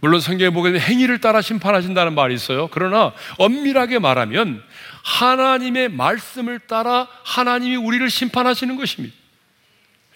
물론 0.02 0.20
성경에 0.20 0.50
보게 0.50 0.72
되면 0.72 0.86
행위를 0.86 1.22
따라 1.22 1.42
심판하신다는 1.42 2.14
말이 2.14 2.34
있어요. 2.36 2.68
그러나 2.68 3.14
엄밀하게 3.38 4.00
말하면 4.00 4.62
하나님의 5.04 5.90
말씀을 5.90 6.60
따라 6.60 7.08
하나님이 7.24 7.78
우리를 7.78 8.10
심판하시는 8.10 8.76
것입니다. 8.76 9.16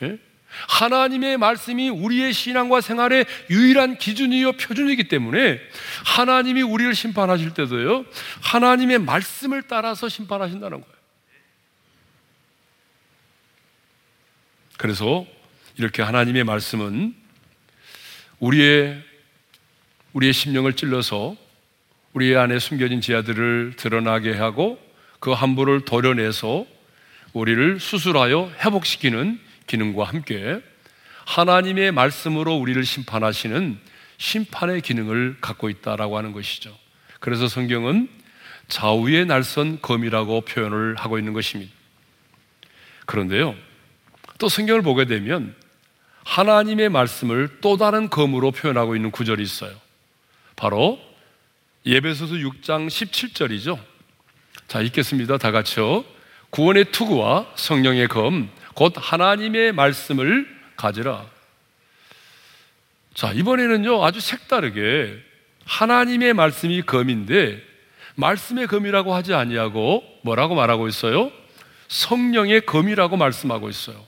예? 0.03 0.19
하나님의 0.67 1.37
말씀이 1.37 1.89
우리의 1.89 2.33
신앙과 2.33 2.81
생활의 2.81 3.25
유일한 3.49 3.97
기준이요 3.97 4.53
표준이기 4.53 5.07
때문에 5.07 5.59
하나님이 6.05 6.63
우리를 6.63 6.93
심판하실 6.93 7.53
때도요 7.53 8.05
하나님의 8.41 8.99
말씀을 8.99 9.63
따라서 9.63 10.09
심판하신다는 10.09 10.81
거예요. 10.81 10.96
그래서 14.77 15.25
이렇게 15.77 16.01
하나님의 16.01 16.43
말씀은 16.43 17.15
우리의 18.39 19.03
우리의 20.13 20.33
심령을 20.33 20.73
찔러서 20.73 21.35
우리 22.13 22.35
안에 22.35 22.59
숨겨진 22.59 23.01
지하들을 23.01 23.73
드러나게 23.77 24.33
하고 24.33 24.79
그 25.19 25.31
함부를 25.31 25.81
도려내서 25.81 26.65
우리를 27.33 27.79
수술하여 27.79 28.51
회복시키는 28.63 29.39
기능과 29.67 30.05
함께 30.05 30.61
하나님의 31.25 31.91
말씀으로 31.91 32.55
우리를 32.55 32.83
심판하시는 32.83 33.77
심판의 34.17 34.81
기능을 34.81 35.37
갖고 35.41 35.69
있다라고 35.69 36.17
하는 36.17 36.31
것이죠. 36.31 36.75
그래서 37.19 37.47
성경은 37.47 38.09
좌우의 38.67 39.25
날선 39.25 39.79
검이라고 39.81 40.41
표현을 40.41 40.95
하고 40.95 41.19
있는 41.19 41.33
것입니다. 41.33 41.71
그런데요, 43.05 43.55
또 44.37 44.49
성경을 44.49 44.81
보게 44.81 45.05
되면 45.05 45.55
하나님의 46.23 46.89
말씀을 46.89 47.59
또 47.61 47.77
다른 47.77 48.09
검으로 48.09 48.51
표현하고 48.51 48.95
있는 48.95 49.11
구절이 49.11 49.41
있어요. 49.41 49.73
바로 50.55 50.99
예배소서 51.85 52.35
6장 52.35 52.87
17절이죠. 52.87 53.79
자, 54.67 54.81
읽겠습니다. 54.81 55.37
다 55.37 55.51
같이요. 55.51 56.03
구원의 56.49 56.91
투구와 56.91 57.53
성령의 57.55 58.07
검, 58.07 58.49
곧 58.73 58.93
하나님의 58.95 59.71
말씀을 59.71 60.47
가지라. 60.75 61.25
자, 63.13 63.31
이번에는요, 63.31 64.03
아주 64.03 64.19
색다르게 64.19 65.17
하나님의 65.65 66.33
말씀이 66.33 66.81
검인데, 66.83 67.61
말씀의 68.15 68.67
검이라고 68.67 69.13
하지 69.13 69.33
아니하고 69.33 70.03
뭐라고 70.23 70.55
말하고 70.55 70.87
있어요? 70.87 71.31
성령의 71.87 72.65
검이라고 72.65 73.15
말씀하고 73.15 73.69
있어요. 73.69 74.06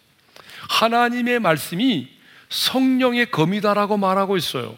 하나님의 0.70 1.40
말씀이 1.40 2.08
성령의 2.48 3.32
검이다라고 3.32 3.98
말하고 3.98 4.38
있어요. 4.38 4.78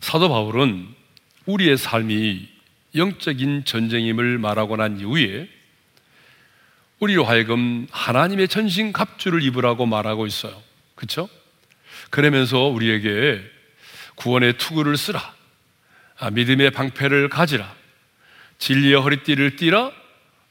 사도 0.00 0.28
바울은 0.28 0.88
우리의 1.46 1.76
삶이 1.76 2.48
영적인 2.94 3.64
전쟁임을 3.64 4.38
말하고 4.38 4.76
난 4.76 4.98
이후에 4.98 5.48
우리로 6.98 7.24
하여금 7.24 7.86
하나님의 7.90 8.48
전신 8.48 8.92
갑주를 8.92 9.42
입으라고 9.42 9.86
말하고 9.86 10.26
있어요. 10.26 10.60
그렇죠? 10.94 11.28
그러면서 12.10 12.64
우리에게 12.64 13.42
구원의 14.16 14.58
투구를 14.58 14.96
쓰라. 14.96 15.34
아, 16.18 16.30
믿음의 16.30 16.72
방패를 16.72 17.28
가지라. 17.28 17.72
진리의 18.58 19.00
허리띠를 19.00 19.56
띠라. 19.56 19.92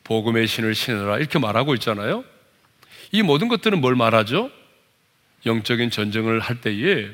복음의 0.05 0.47
신을 0.47 0.73
신으라. 0.73 1.17
이렇게 1.17 1.37
말하고 1.37 1.73
있잖아요. 1.75 2.23
이 3.11 3.21
모든 3.21 3.47
것들은 3.47 3.79
뭘 3.81 3.95
말하죠? 3.95 4.51
영적인 5.45 5.91
전쟁을 5.91 6.39
할 6.39 6.61
때에 6.61 7.09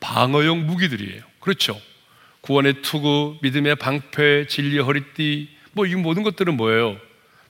방어용 0.00 0.66
무기들이에요. 0.66 1.22
그렇죠. 1.40 1.80
구원의 2.42 2.82
투구, 2.82 3.38
믿음의 3.42 3.76
방패, 3.76 4.46
진리의 4.48 4.82
허리띠, 4.82 5.48
뭐 5.72 5.86
이 5.86 5.94
모든 5.94 6.22
것들은 6.22 6.56
뭐예요? 6.56 6.98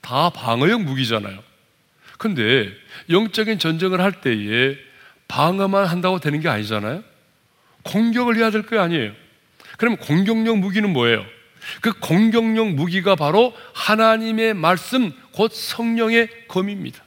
다 0.01 0.29
방어용 0.29 0.85
무기잖아요. 0.85 1.43
근데 2.17 2.71
영적인 3.09 3.59
전쟁을 3.59 4.01
할 4.01 4.21
때에 4.21 4.77
방어만 5.27 5.85
한다고 5.85 6.19
되는 6.19 6.39
게 6.39 6.49
아니잖아요. 6.49 7.03
공격을 7.83 8.35
해야 8.37 8.49
될 8.51 8.63
거 8.63 8.79
아니에요. 8.79 9.13
그럼 9.77 9.95
공격용 9.97 10.59
무기는 10.59 10.91
뭐예요? 10.91 11.25
그 11.81 11.93
공격용 11.99 12.75
무기가 12.75 13.15
바로 13.15 13.55
하나님의 13.73 14.53
말씀, 14.53 15.11
곧 15.31 15.53
성령의 15.53 16.29
검입니다. 16.47 17.03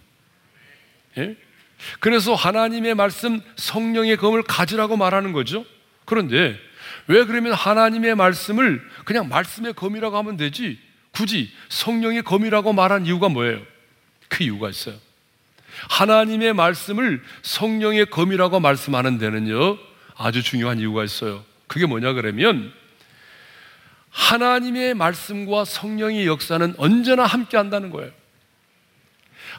예? 1.19 1.37
그래서 2.01 2.35
하나님의 2.35 2.95
말씀, 2.95 3.41
성령의 3.57 4.17
검을 4.17 4.43
가지라고 4.43 4.97
말하는 4.97 5.33
거죠. 5.33 5.65
그런데 6.05 6.59
왜 7.07 7.25
그러면 7.25 7.53
하나님의 7.53 8.15
말씀을 8.15 8.83
그냥 9.05 9.29
말씀의 9.29 9.75
검이라고 9.75 10.17
하면 10.19 10.37
되지? 10.37 10.79
굳이 11.13 11.51
성령의 11.69 12.23
검이라고 12.23 12.73
말한 12.73 13.07
이유가 13.07 13.29
뭐예요? 13.29 13.61
그 14.29 14.45
이유가 14.45 14.71
있어요. 14.71 14.97
하나님의 15.91 16.55
말씀을 16.55 17.23
성령의 17.43 18.07
검이라고 18.07 18.61
말씀하는 18.61 19.19
데는요, 19.19 19.79
아주 20.17 20.43
중요한 20.43 20.79
이유가 20.79 21.05
있어요. 21.05 21.45
그게 21.67 21.87
뭐냐 21.87 22.13
그러면, 22.13 22.73
하나님의 24.11 24.95
말씀과 24.95 25.65
성령의 25.65 26.27
역사는 26.27 26.75
언제나 26.77 27.25
함께 27.25 27.57
한다는 27.57 27.91
거예요. 27.91 28.13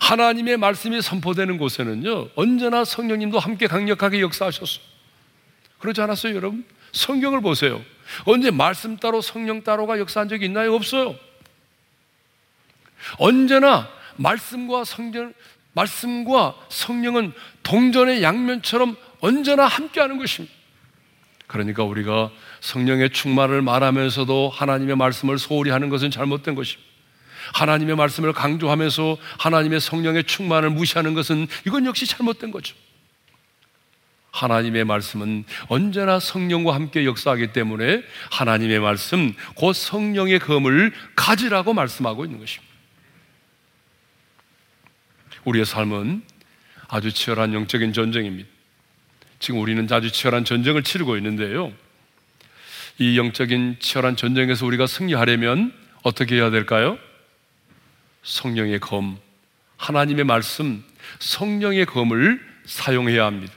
하나님의 0.02 0.58
말씀이 0.58 1.02
선포되는 1.02 1.58
곳에는요, 1.58 2.30
언제나 2.36 2.86
성령님도 2.86 3.40
함께 3.40 3.68
강력하게 3.68 4.22
역사하셨어요. 4.22 4.84
그러지 5.80 6.02
않았어요, 6.02 6.36
여러분? 6.36 6.66
성경을 6.92 7.42
보세요. 7.42 7.82
언제 8.26 8.52
말씀 8.52 8.98
따로 8.98 9.22
성령 9.22 9.64
따로가 9.64 10.00
역사한 10.00 10.30
적이 10.30 10.46
있나요? 10.46 10.74
없어요. 10.76 11.16
언제나 13.18 13.90
말씀과 14.16 14.84
성령, 14.86 15.34
말씀과 15.74 16.56
성령은 16.70 17.34
동전의 17.64 18.24
양면처럼 18.24 18.96
언제나 19.20 19.66
함께하는 19.66 20.18
것입니다. 20.18 20.54
그러니까 21.48 21.84
우리가 21.84 22.32
성령의 22.62 23.12
충만을 23.12 23.62
말하면서도 23.62 24.50
하나님의 24.50 24.96
말씀을 24.96 25.38
소홀히 25.38 25.72
하는 25.72 25.90
것은 25.90 26.12
잘못된 26.12 26.56
것입니다. 26.56 26.93
하나님의 27.54 27.96
말씀을 27.96 28.34
강조하면서 28.34 29.18
하나님의 29.40 29.80
성령의 29.80 30.24
충만을 30.26 30.70
무시하는 30.70 31.14
것은 31.14 31.48
이건 31.66 31.86
역시 31.86 32.06
잘못된 32.06 32.52
거죠. 32.52 32.76
하나님의 34.32 34.84
말씀은 34.86 35.46
언제나 35.68 36.20
성령과 36.20 36.74
함께 36.74 37.06
역사하기 37.06 37.54
때문에 37.54 38.04
하나님의 38.32 38.80
말씀, 38.80 39.34
곧 39.56 39.74
성령의 39.74 40.40
검을 40.40 40.92
가지라고 41.16 41.74
말씀하고 41.74 42.26
있는 42.26 42.40
것입니다. 42.40 42.74
우리의 45.46 45.66
삶은 45.66 46.24
아주 46.88 47.12
치열한 47.12 47.54
영적인 47.54 47.94
전쟁입니다. 47.94 48.50
지금 49.40 49.60
우리는 49.60 49.88
아주 49.92 50.12
치열한 50.12 50.46
전쟁을 50.46 50.84
치르고 50.84 51.18
있는데요. 51.18 51.72
이 52.98 53.18
영적인 53.18 53.78
치열한 53.80 54.16
전쟁에서 54.16 54.66
우리가 54.66 54.88
승리하려면 54.88 55.74
어떻게 56.02 56.36
해야 56.36 56.50
될까요? 56.50 56.98
성령의 58.24 58.80
검, 58.80 59.18
하나님의 59.78 60.24
말씀, 60.24 60.84
성령의 61.20 61.86
검을 61.86 62.42
사용해야 62.66 63.26
합니다. 63.26 63.54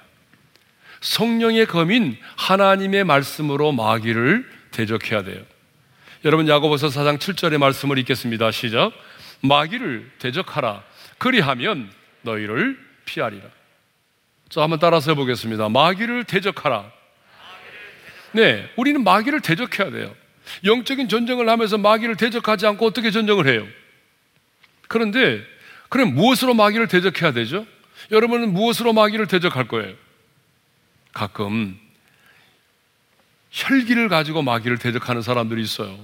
성령의 1.00 1.66
검인 1.66 2.16
하나님의 2.36 3.04
말씀으로 3.04 3.72
마귀를 3.72 4.48
대적해야 4.72 5.22
돼요. 5.22 5.42
여러분 6.24 6.48
야고보서 6.48 6.88
4장 6.88 7.18
7절의 7.18 7.58
말씀을 7.58 7.98
읽겠습니다. 7.98 8.50
시작. 8.50 8.92
마귀를 9.40 10.10
대적하라. 10.18 10.82
그리하면 11.18 11.90
너희를 12.22 12.78
피하리라. 13.04 13.44
자, 14.48 14.62
한번 14.62 14.78
따라서 14.78 15.12
해보겠습니다. 15.12 15.68
마귀를 15.68 16.24
대적하라. 16.24 16.90
네, 18.32 18.68
우리는 18.76 19.02
마귀를 19.04 19.40
대적해야 19.40 19.90
돼요. 19.90 20.14
영적인 20.64 21.08
전쟁을 21.08 21.48
하면서 21.48 21.78
마귀를 21.78 22.16
대적하지 22.16 22.66
않고 22.66 22.86
어떻게 22.86 23.10
전쟁을 23.10 23.46
해요? 23.46 23.66
그런데, 24.88 25.44
그럼 25.88 26.14
무엇으로 26.14 26.54
마귀를 26.54 26.88
대적해야 26.88 27.32
되죠? 27.32 27.66
여러분은 28.10 28.52
무엇으로 28.52 28.92
마귀를 28.92 29.26
대적할 29.26 29.68
거예요? 29.68 29.94
가끔 31.12 31.78
혈기를 33.50 34.08
가지고 34.08 34.42
마귀를 34.42 34.78
대적하는 34.78 35.22
사람들이 35.22 35.62
있어요. 35.62 35.98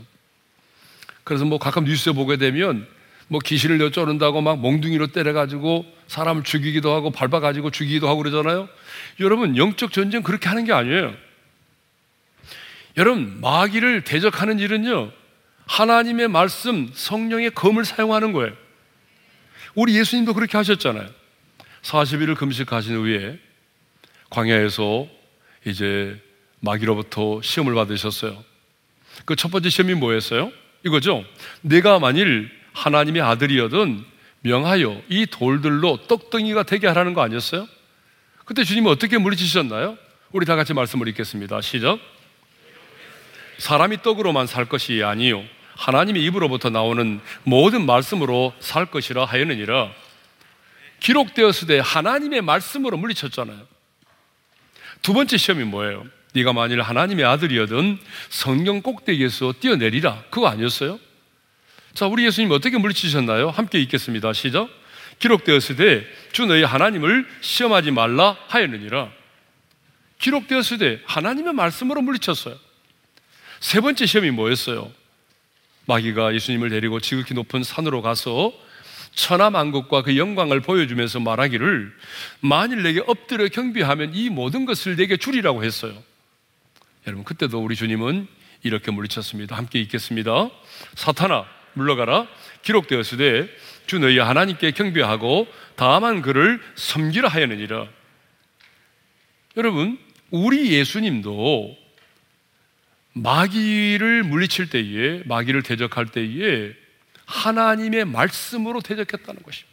그래서 1.24 1.45
뭐 1.45 1.59
가끔 1.59 1.85
뉴스에 1.85 2.12
보게 2.12 2.37
되면 2.37 2.87
뭐 3.28 3.41
귀신을 3.41 3.80
여쭈른다고 3.80 4.41
막 4.41 4.59
몽둥이로 4.59 5.09
때려가지고 5.09 5.87
사람을 6.07 6.45
죽이기도 6.45 6.93
하고 6.93 7.11
밟아가지고 7.11 7.70
죽이기도 7.70 8.09
하고 8.09 8.22
그러잖아요. 8.22 8.68
여러분, 9.20 9.57
영적 9.57 9.93
전쟁 9.93 10.22
그렇게 10.22 10.49
하는 10.49 10.64
게 10.64 10.72
아니에요. 10.72 11.14
여러분, 12.97 13.41
마귀를 13.41 14.03
대적하는 14.05 14.59
일은요, 14.59 15.12
하나님의 15.66 16.28
말씀, 16.28 16.91
성령의 16.93 17.53
검을 17.53 17.85
사용하는 17.85 18.33
거예요. 18.33 18.53
우리 19.75 19.97
예수님도 19.99 20.35
그렇게 20.35 20.57
하셨잖아요. 20.57 21.09
40일을 21.83 22.37
금식하신 22.37 22.97
후에 22.97 23.39
광야에서 24.31 25.07
이제 25.64 26.20
마귀로부터 26.61 27.41
시험을 27.43 27.75
받으셨어요. 27.75 28.43
그 29.25 29.37
첫 29.37 29.51
번째 29.51 29.68
시험이 29.68 29.95
뭐였어요? 29.95 30.51
이거죠. 30.85 31.25
내가 31.61 31.99
만일 31.99 32.51
하나님의 32.73 33.23
아들이어든 33.23 34.05
명하여 34.41 35.03
이 35.09 35.27
돌들로 35.27 35.99
떡덩이가 36.09 36.64
되게 36.64 36.87
하라는 36.89 37.14
거 37.14 37.23
아니었어요? 37.23 37.68
그때 38.45 38.64
주님이 38.64 38.89
어떻게 38.89 39.18
물리치셨나요? 39.18 39.97
우리 40.33 40.47
다 40.47 40.57
같이 40.57 40.73
말씀을 40.75 41.09
읽겠습니다. 41.09 41.61
시작. 41.61 41.99
사람이 43.59 44.03
떡으로만 44.03 44.47
살 44.47 44.64
것이 44.64 45.05
아니요 45.05 45.45
하나님의 45.77 46.23
입으로부터 46.25 46.70
나오는 46.70 47.20
모든 47.45 47.87
말씀으로 47.87 48.53
살 48.61 48.87
것이라 48.87 49.25
하였느니라. 49.25 49.91
기록되었을 51.01 51.66
때 51.68 51.81
하나님의 51.83 52.43
말씀으로 52.43 52.97
물리쳤잖아요. 52.97 53.66
두 55.03 55.12
번째 55.14 55.37
시험이 55.37 55.64
뭐예요? 55.64 56.05
네가 56.35 56.53
만일 56.53 56.81
하나님의 56.81 57.25
아들이어든 57.25 57.99
성령 58.31 58.83
꼭대기에서 58.83 59.55
뛰어내리라. 59.61 60.25
그거 60.31 60.47
아니었어요? 60.49 60.99
자, 61.95 62.07
우리 62.07 62.25
예수님 62.25 62.51
어떻게 62.53 62.79
물리치셨나요? 62.79 63.51
함께 63.51 63.79
읽겠습니다. 63.81 64.33
시작. 64.33 64.68
기록되었을 65.18 65.77
때 65.77 66.23
주 66.33 66.47
너희 66.47 66.62
하나님을 66.64 67.29
시험하지 67.43 67.91
말라 67.91 68.37
하였느니라. 68.49 69.11
기록되었을 70.18 70.79
때 70.79 71.01
하나님의 71.05 71.53
말씀으로 71.53 72.01
물리쳤어요. 72.01 72.57
세 73.61 73.81
번째 73.81 74.07
시험이 74.07 74.31
뭐였어요? 74.31 74.91
마귀가 75.87 76.35
예수님을 76.35 76.70
데리고 76.70 77.01
지극히 77.01 77.35
높은 77.35 77.62
산으로 77.62 78.03
가서 78.03 78.53
천하만국과 79.14 80.03
그 80.03 80.16
영광을 80.16 80.61
보여주면서 80.61 81.20
말하기를 81.20 81.93
만일 82.41 82.83
내게 82.83 83.03
엎드려 83.07 83.47
경비하면 83.49 84.14
이 84.14 84.30
모든 84.30 84.64
것을 84.64 84.97
내게 84.97 85.16
주리라고 85.16 85.64
했어요. 85.64 86.03
여러분 87.07 87.24
그때도 87.24 87.62
우리 87.62 87.76
주님은 87.76 88.26
이렇게 88.62 88.91
물리쳤습니다. 88.91 89.57
함께 89.57 89.80
읽겠습니다. 89.80 90.51
사탄아 90.95 91.45
물러가라. 91.74 92.26
기록되었으되 92.62 93.49
주 93.87 93.99
너희 93.99 94.18
하나님께 94.18 94.70
경배하고 94.70 95.47
다만 95.74 96.22
그를 96.22 96.61
섬기라 96.76 97.28
하였느니라. 97.28 97.87
여러분 99.57 99.99
우리 100.30 100.72
예수님도 100.72 101.82
마귀를 103.14 104.22
물리칠 104.22 104.70
때에 104.70 105.22
마귀를 105.26 105.62
대적할 105.62 106.06
때에 106.06 106.74
하나님의 107.26 108.04
말씀으로 108.06 108.80
대적했다는 108.80 109.42
것입니다. 109.42 109.72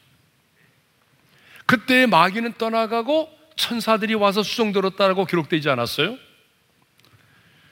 그때 1.65 2.05
마귀는 2.05 2.53
떠나가고 2.57 3.29
천사들이 3.55 4.13
와서 4.15 4.41
수종 4.43 4.71
들었다고 4.71 5.25
기록되지 5.25 5.69
않았어요? 5.69 6.17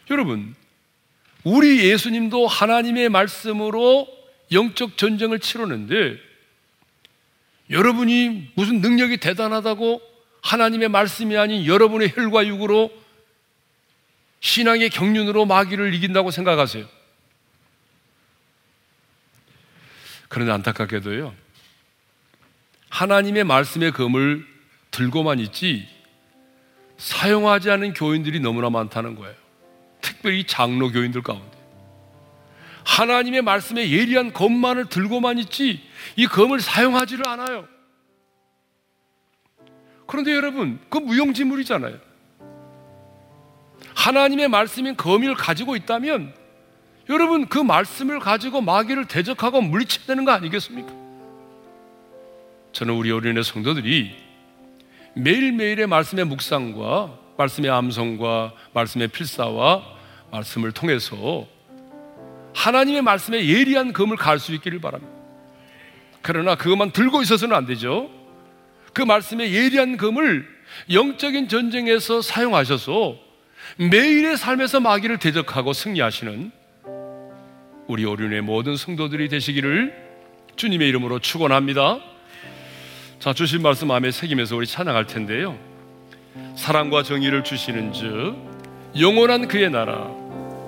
여러분, 0.09 0.55
우리 1.43 1.89
예수님도 1.89 2.47
하나님의 2.47 3.09
말씀으로 3.09 4.07
영적 4.51 4.97
전쟁을 4.97 5.39
치르는데 5.39 6.17
여러분이 7.69 8.51
무슨 8.55 8.81
능력이 8.81 9.17
대단하다고 9.17 10.01
하나님의 10.41 10.89
말씀이 10.89 11.35
아닌 11.35 11.65
여러분의 11.65 12.13
혈과 12.15 12.47
육으로 12.47 12.91
신앙의 14.39 14.89
경륜으로 14.89 15.45
마귀를 15.45 15.93
이긴다고 15.93 16.31
생각하세요. 16.31 16.87
그런데 20.29 20.51
안타깝게도요. 20.51 21.33
하나님의 22.89 23.43
말씀의 23.43 23.91
검을 23.91 24.45
들고만 24.91 25.39
있지 25.39 25.87
사용하지 26.97 27.69
않은 27.69 27.93
교인들이 27.93 28.39
너무나 28.39 28.69
많다는 28.69 29.15
거예요. 29.15 29.35
특별히 30.01 30.45
장로 30.45 30.91
교인들 30.91 31.21
가운데. 31.21 31.57
하나님의 32.85 33.41
말씀에 33.41 33.91
예리한 33.91 34.33
검만을 34.33 34.89
들고만 34.89 35.37
있지 35.39 35.83
이 36.15 36.25
검을 36.25 36.61
사용하지를 36.61 37.27
않아요. 37.27 37.67
그런데 40.07 40.33
여러분, 40.33 40.79
그 40.89 40.97
무용지물이잖아요. 40.97 42.06
하나님의 44.07 44.47
말씀인 44.47 44.95
검을 44.95 45.35
가지고 45.35 45.75
있다면 45.75 46.33
여러분 47.09 47.47
그 47.47 47.57
말씀을 47.57 48.19
가지고 48.19 48.61
마귀를 48.61 49.05
대적하고 49.05 49.61
물리쳐야 49.61 50.05
되는 50.05 50.23
거 50.23 50.31
아니겠습니까? 50.31 50.93
저는 52.71 52.93
우리 52.93 53.11
어린애 53.11 53.43
성도들이 53.43 54.15
매일매일의 55.15 55.87
말씀의 55.87 56.23
묵상과 56.25 57.17
말씀의 57.37 57.69
암송과 57.69 58.53
말씀의 58.73 59.09
필사와 59.09 59.83
말씀을 60.31 60.71
통해서 60.71 61.45
하나님의 62.55 63.01
말씀에 63.01 63.45
예리한 63.45 63.91
검을 63.91 64.15
갈 64.15 64.39
수 64.39 64.53
있기를 64.53 64.79
바랍니다. 64.79 65.13
그러나 66.21 66.55
그것만 66.55 66.91
들고 66.91 67.21
있어서는 67.23 67.55
안 67.55 67.65
되죠. 67.65 68.09
그 68.93 69.01
말씀에 69.01 69.51
예리한 69.51 69.97
검을 69.97 70.47
영적인 70.91 71.49
전쟁에서 71.49 72.21
사용하셔서 72.21 73.26
매일의 73.75 74.37
삶에서 74.37 74.79
마귀를 74.79 75.17
대적하고 75.19 75.73
승리하시는 75.73 76.51
우리 77.87 78.05
오륜의 78.05 78.41
모든 78.41 78.75
성도들이 78.75 79.29
되시기를 79.29 79.93
주님의 80.55 80.87
이름으로 80.89 81.19
축원합니다. 81.19 81.99
자, 83.19 83.33
주신 83.33 83.61
말씀 83.61 83.87
마음에 83.89 84.11
새기면서 84.11 84.55
우리 84.55 84.65
찬양할 84.65 85.07
텐데요. 85.07 85.57
사랑과 86.55 87.03
정의를 87.03 87.43
주시는즉 87.43 88.35
영원한 88.99 89.47
그의 89.47 89.69
나라 89.69 90.09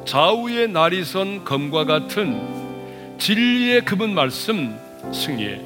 좌우의 0.06 0.70
날이 0.70 1.04
선 1.04 1.44
검과 1.44 1.86
같은 1.86 3.18
진리의 3.18 3.86
그분 3.86 4.14
말씀 4.14 4.78
승리해 5.14 5.62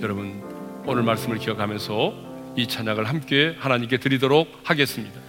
여러분 0.00 0.42
오늘 0.86 1.02
말씀을 1.02 1.38
기억하면서 1.38 2.14
이 2.56 2.66
찬양을 2.66 3.04
함께 3.04 3.54
하나님께 3.58 3.98
드리도록 3.98 4.48
하겠습니다. 4.64 5.23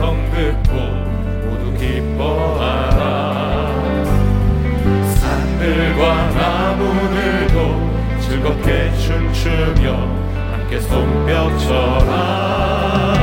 음성 0.00 0.16
듣고 0.30 0.72
모두 1.46 1.78
기뻐하라. 1.78 3.00
산들과 5.14 6.30
나무들도 6.30 7.56
즐겁게 8.20 8.90
춤추며 8.96 9.92
함께 10.52 10.80
손뼉 10.80 11.58
쳐라 11.58 13.19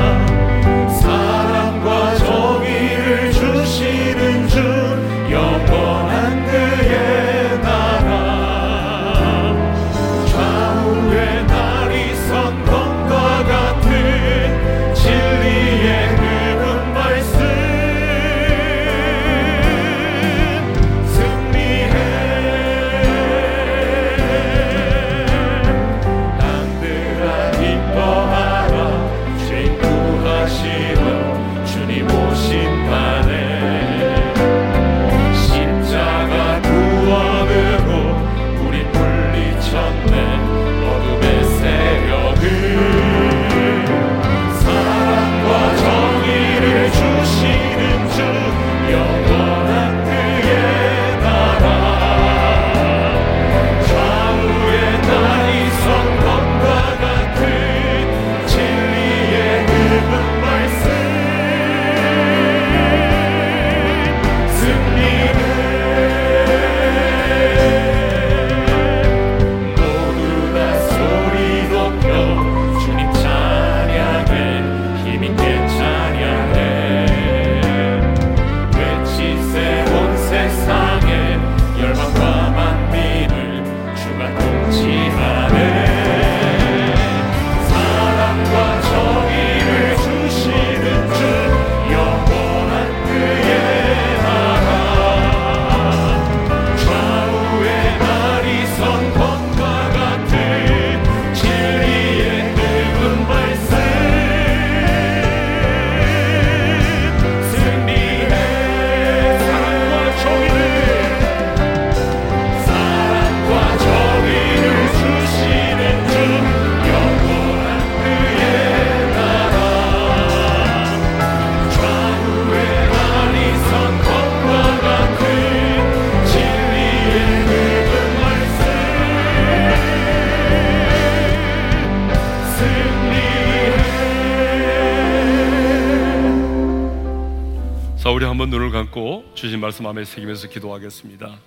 주신 139.37 139.59
말씀 139.59 139.83
마음에 139.83 140.03
새기면서 140.03 140.47
기도하겠습니다. 140.49 141.37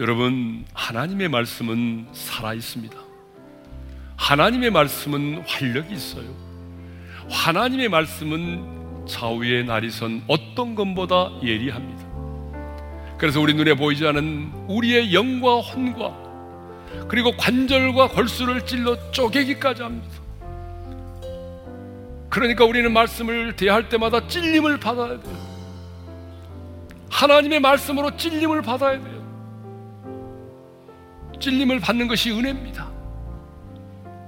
여러분, 0.00 0.64
하나님의 0.74 1.28
말씀은 1.28 2.08
살아 2.12 2.54
있습니다. 2.54 2.96
하나님의 4.16 4.72
말씀은 4.72 5.44
활력이 5.46 5.94
있어요. 5.94 6.24
하나님의 7.30 7.88
말씀은 7.88 9.06
좌우의 9.06 9.64
날이 9.66 9.92
선 9.92 10.24
어떤 10.26 10.74
것보다 10.74 11.30
예리합니다. 11.40 12.04
그래서 13.16 13.40
우리 13.40 13.54
눈에 13.54 13.74
보이지 13.74 14.04
않은 14.04 14.50
우리의 14.66 15.14
영과 15.14 15.60
혼과 15.60 17.06
그리고 17.06 17.30
관절과 17.36 18.08
골수를 18.08 18.66
찔러 18.66 19.12
쪼개기까지 19.12 19.82
합니다. 19.82 20.16
그러니까 22.28 22.64
우리는 22.64 22.92
말씀을 22.92 23.54
대할 23.54 23.88
때마다 23.88 24.26
찔림을 24.26 24.80
받아야 24.80 25.20
돼요. 25.20 25.51
하나님의 27.12 27.60
말씀으로 27.60 28.16
찔림을 28.16 28.62
받아야 28.62 28.98
돼요. 28.98 29.22
찔림을 31.38 31.78
받는 31.80 32.08
것이 32.08 32.30
은혜입니다. 32.30 32.90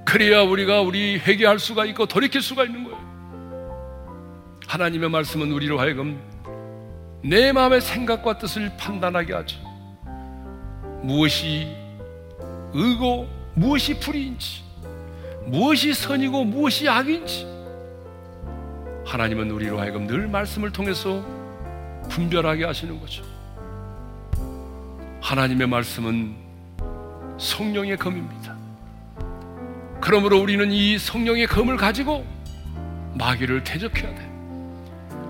그래야 0.05 0.43
우리가 0.43 0.83
우리 0.83 1.19
회개할 1.19 1.59
수가 1.59 1.87
있고 1.87 2.05
돌이킬 2.07 2.43
수가 2.43 2.65
있는 2.65 2.85
거예요. 2.85 2.99
하나님의 4.69 5.09
말씀은 5.09 5.51
우리로 5.51 5.81
하여금 5.81 6.21
내 7.23 7.53
마음의 7.53 7.81
생각과 7.81 8.39
뜻을 8.39 8.77
판단하게 8.77 9.33
하죠. 9.33 9.57
무엇이 11.03 11.67
의고 12.75 13.27
무엇이 13.55 13.99
불의인지, 13.99 14.63
무엇이 15.47 15.95
선이고 15.95 16.45
무엇이 16.45 16.89
악인지, 16.89 17.47
하나님은 19.07 19.51
우리로 19.51 19.81
하여금 19.81 20.07
늘 20.07 20.29
말씀을 20.29 20.71
통해서 20.71 21.25
분별하게 22.09 22.65
하시는 22.65 22.99
거죠. 23.01 23.25
하나님의 25.21 25.67
말씀은 25.67 26.37
성령의 27.39 27.97
검입니다. 27.97 28.55
그러므로 30.01 30.39
우리는 30.39 30.71
이 30.71 30.99
성령의 30.99 31.47
검을 31.47 31.77
가지고 31.77 32.27
마귀를 33.15 33.65
대적해야 33.65 34.15
돼. 34.15 34.31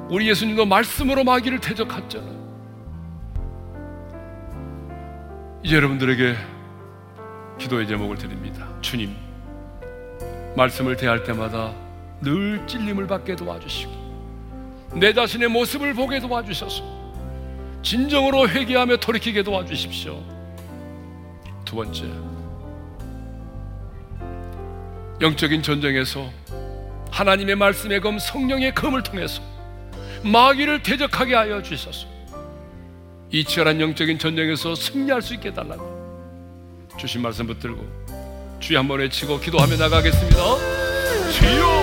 우리 0.08 0.28
예수님도 0.28 0.66
말씀으로 0.66 1.24
마귀를 1.24 1.60
대적했잖아요. 1.60 2.34
이제 5.62 5.76
여러분들에게 5.76 6.36
기도의 7.58 7.86
제목을 7.86 8.18
드립니다. 8.18 8.68
주님, 8.80 9.14
말씀을 10.56 10.96
대할 10.96 11.24
때마다 11.24 11.72
늘 12.20 12.66
찔림을 12.66 13.06
받게 13.06 13.36
도와주시고, 13.36 14.03
내 14.94 15.12
자신의 15.12 15.48
모습을 15.48 15.94
보게 15.94 16.20
도와주셔서, 16.20 16.82
진정으로 17.82 18.48
회개하며 18.48 18.96
돌이키게 18.98 19.42
도와주십시오. 19.42 20.22
두 21.64 21.76
번째, 21.76 22.04
영적인 25.20 25.62
전쟁에서 25.62 26.30
하나님의 27.10 27.54
말씀의 27.56 28.00
검, 28.00 28.18
성령의 28.18 28.74
검을 28.74 29.02
통해서 29.02 29.40
마귀를 30.22 30.82
대적하게 30.82 31.34
하여 31.34 31.62
주셔서 31.62 32.06
이 33.30 33.44
치열한 33.44 33.80
영적인 33.80 34.18
전쟁에서 34.18 34.74
승리할 34.74 35.22
수 35.22 35.34
있게 35.34 35.52
달라고 35.52 35.94
주신 36.96 37.22
말씀 37.22 37.46
붙들고 37.46 37.84
주여 38.60 38.78
한번 38.78 39.00
외치고 39.00 39.38
기도하며 39.38 39.76
나가겠습니다. 39.76 40.36
주여 41.32 41.73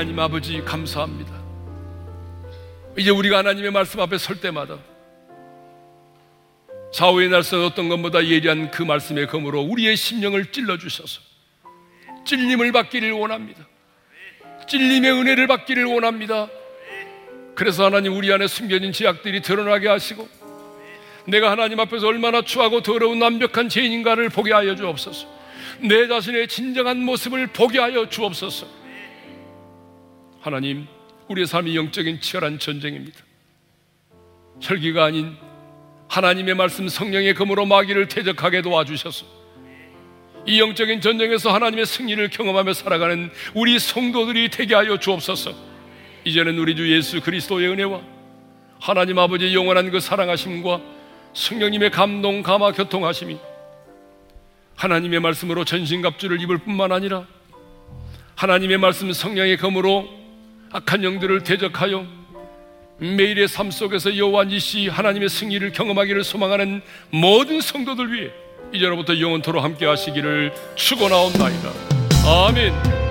하나님 0.00 0.18
아버지 0.18 0.62
감사합니다 0.62 1.30
이제 2.96 3.10
우리가 3.10 3.36
하나님의 3.36 3.70
말씀 3.70 4.00
앞에 4.00 4.16
설 4.16 4.40
때마다 4.40 4.78
좌우의 6.94 7.28
날선 7.28 7.62
어떤 7.66 7.90
것보다 7.90 8.24
예리한 8.26 8.70
그 8.70 8.82
말씀의 8.82 9.26
검으로 9.26 9.60
우리의 9.60 9.98
심령을 9.98 10.52
찔러 10.52 10.78
주셔서 10.78 11.20
찔림을 12.24 12.72
받기를 12.72 13.12
원합니다. 13.12 13.68
찔림의 14.68 15.12
은혜를 15.12 15.46
받기를 15.46 15.84
원합니다. 15.84 16.48
그래서 17.54 17.84
하나님 17.84 18.16
우리 18.16 18.32
안에 18.32 18.46
숨겨진 18.46 18.92
죄악들이 18.92 19.42
드러나게 19.42 19.88
하시고 19.88 20.26
내가 21.26 21.50
하나님 21.50 21.78
앞에서 21.78 22.06
얼마나 22.06 22.40
추하고 22.40 22.80
더러운 22.80 23.20
완벽한 23.20 23.68
죄인인가를 23.68 24.30
보게 24.30 24.54
하여 24.54 24.74
주옵소서. 24.74 25.28
내 25.80 26.08
자신의 26.08 26.48
진정한 26.48 27.04
모습을 27.04 27.48
보게 27.48 27.78
하여 27.78 28.08
주옵소서. 28.08 28.79
하나님, 30.40 30.86
우리의 31.28 31.46
삶이 31.46 31.76
영적인 31.76 32.20
치열한 32.20 32.58
전쟁입니다. 32.58 33.20
혈기가 34.60 35.04
아닌 35.04 35.36
하나님의 36.08 36.54
말씀 36.54 36.88
성령의 36.88 37.34
검으로 37.34 37.66
마귀를 37.66 38.08
대적하게 38.08 38.62
도와주셔서 38.62 39.26
이 40.46 40.58
영적인 40.58 41.02
전쟁에서 41.02 41.52
하나님의 41.52 41.84
승리를 41.84 42.30
경험하며 42.30 42.72
살아가는 42.72 43.30
우리 43.54 43.78
성도들이 43.78 44.48
되게 44.48 44.74
하여 44.74 44.98
주옵소서. 44.98 45.52
이제는 46.24 46.58
우리 46.58 46.74
주 46.74 46.90
예수 46.90 47.20
그리스도의 47.20 47.68
은혜와 47.68 48.00
하나님 48.80 49.18
아버지의 49.18 49.54
영원한 49.54 49.90
그 49.90 50.00
사랑하심과 50.00 50.80
성령님의 51.34 51.90
감동 51.90 52.42
감화 52.42 52.72
교통하심이 52.72 53.38
하나님의 54.74 55.20
말씀으로 55.20 55.66
전신갑주를 55.66 56.40
입을 56.40 56.58
뿐만 56.58 56.92
아니라 56.92 57.26
하나님의 58.36 58.78
말씀 58.78 59.12
성령의 59.12 59.58
검으로 59.58 60.19
악한 60.72 61.02
영들을 61.02 61.42
대적하여 61.42 62.06
매일의 62.98 63.48
삶 63.48 63.70
속에서 63.70 64.16
여호와 64.16 64.44
니시 64.44 64.88
하나님의 64.88 65.28
승리를 65.28 65.72
경험하기를 65.72 66.22
소망하는 66.22 66.82
모든 67.10 67.60
성도들 67.60 68.12
위해 68.12 68.30
이제로부터 68.72 69.18
영원토로 69.18 69.60
함께 69.60 69.86
하시기를 69.86 70.52
축원하옵나이다. 70.76 71.70
아멘. 72.26 73.09